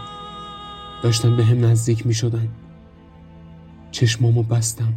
داشتن 1.04 1.38
به 1.38 1.46
هم 1.46 1.66
نزدیک 1.66 2.08
می 2.08 2.14
شدن 2.14 2.50
چشمامو 3.92 4.44
بستم. 4.44 4.94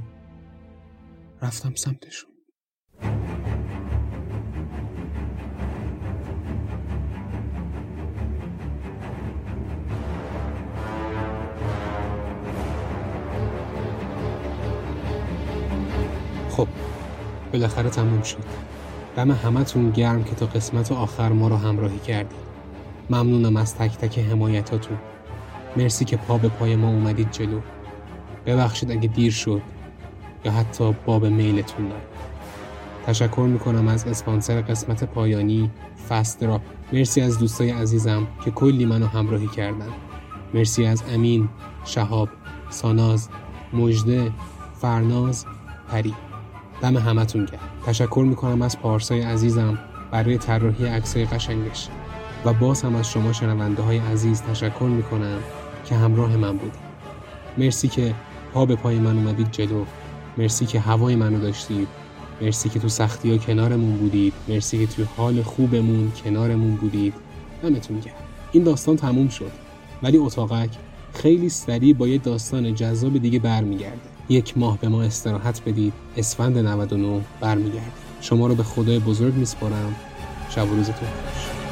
رفتم 1.43 1.75
سمتشون. 1.75 2.31
خب 16.51 16.69
بالاخره 17.53 17.91
تموم 17.91 18.23
شد. 18.23 18.45
دم 19.17 19.31
همتون 19.31 19.91
گرم 19.91 20.25
که 20.25 20.35
تا 20.35 20.47
قسمت 20.47 20.93
آخر 20.93 21.29
ما 21.29 21.49
رو 21.49 21.57
همراهی 21.57 21.99
کردید. 21.99 22.47
ممنونم 23.11 23.57
از 23.57 23.75
تک 23.75 23.97
تک 23.99 24.19
حمایتاتون. 24.19 24.99
مرسی 25.77 26.05
که 26.05 26.17
پا 26.17 26.39
به 26.39 26.49
پای 26.49 26.77
ما 26.77 26.89
اومدید 26.89 27.31
جلو. 27.31 27.61
ببخشید 28.47 28.91
اگه 28.91 29.09
دیر 29.09 29.33
شد 29.33 29.63
یا 30.45 30.53
حتی 30.53 30.95
باب 31.07 31.27
میلتون 31.27 31.89
دارم. 31.89 32.01
تشکر 33.07 33.41
می‌کنم 33.41 33.89
از 33.89 34.07
اسپانسر 34.07 34.61
قسمت 34.61 35.05
پایانی 35.05 35.71
فست 36.09 36.45
مرسی 36.93 37.21
از 37.21 37.39
دوستای 37.39 37.71
عزیزم 37.71 38.27
که 38.45 38.51
کلی 38.51 38.85
منو 38.85 39.07
همراهی 39.07 39.49
کردن. 39.49 39.89
مرسی 40.55 40.87
از 40.87 41.03
امین 41.15 41.49
شهاب 41.85 42.29
ساناز 42.71 43.29
مجده 43.73 44.33
فرناز 44.81 45.47
پری. 45.89 46.15
دم 46.83 46.97
همتون 46.97 47.45
گرم. 47.45 47.61
تشکر 47.87 48.25
می‌کنم 48.29 48.63
از 48.63 48.79
پارسای 48.79 49.21
عزیزم 49.21 49.79
برای 50.11 50.39
طراحی 50.39 50.87
عکسای 50.87 51.25
قشنگش. 51.25 51.89
و 52.45 52.53
باز 52.53 52.83
هم 52.83 52.95
از 52.95 53.11
شما 53.11 53.33
شنونده 53.33 53.83
های 53.83 53.99
عزیز 53.99 54.43
تشکر 54.43 54.83
می‌کنم. 54.83 55.39
که 55.87 55.95
همراه 55.95 56.37
من 56.37 56.57
بودید 56.57 56.87
مرسی 57.59 57.89
که 57.89 58.15
پا 58.53 58.67
به 58.67 58.77
پای 58.77 58.99
من 58.99 59.17
اومدید 59.17 59.51
جلو. 59.51 59.85
مرسی 60.39 60.67
که 60.67 60.81
هوای 60.81 61.17
منو 61.17 61.41
داشتید. 61.41 61.89
مرسی 62.41 62.69
که 62.69 62.79
تو 62.79 62.89
سختی 62.89 63.31
ها 63.31 63.37
کنارمون 63.37 63.97
بودید. 63.97 64.33
مرسی 64.49 64.87
که 64.87 64.93
تو 64.93 65.05
حال 65.17 65.43
خوبمون 65.43 66.13
کنارمون 66.25 66.75
بودید. 66.77 67.15
دمتون 67.63 68.01
گرم. 68.01 68.15
این 68.53 68.63
داستان 68.63 68.97
تموم 68.97 69.29
شد. 69.29 69.51
ولی 70.03 70.19
اتاقک 70.19 70.71
خیلی 71.15 71.49
سریع 71.49 71.95
با 71.95 72.09
یه 72.09 72.19
داستان 72.19 72.75
جذاب 72.75 73.19
دیگه 73.19 73.39
برمیگرده. 73.39 74.01
یک 74.29 74.59
ماه 74.59 74.79
به 74.79 74.89
ما 74.89 75.03
استراحت 75.03 75.63
بدید. 75.67 75.93
اسفند 76.17 76.59
99 76.59 77.21
برمیگرده. 77.41 77.81
شما 78.21 78.47
رو 78.47 78.55
به 78.55 78.63
خدای 78.63 78.99
بزرگ 78.99 79.35
میسپارم. 79.35 79.95
شب 80.51 80.73
و 80.73 80.77
روزتون 80.77 80.95
خوش. 80.95 81.66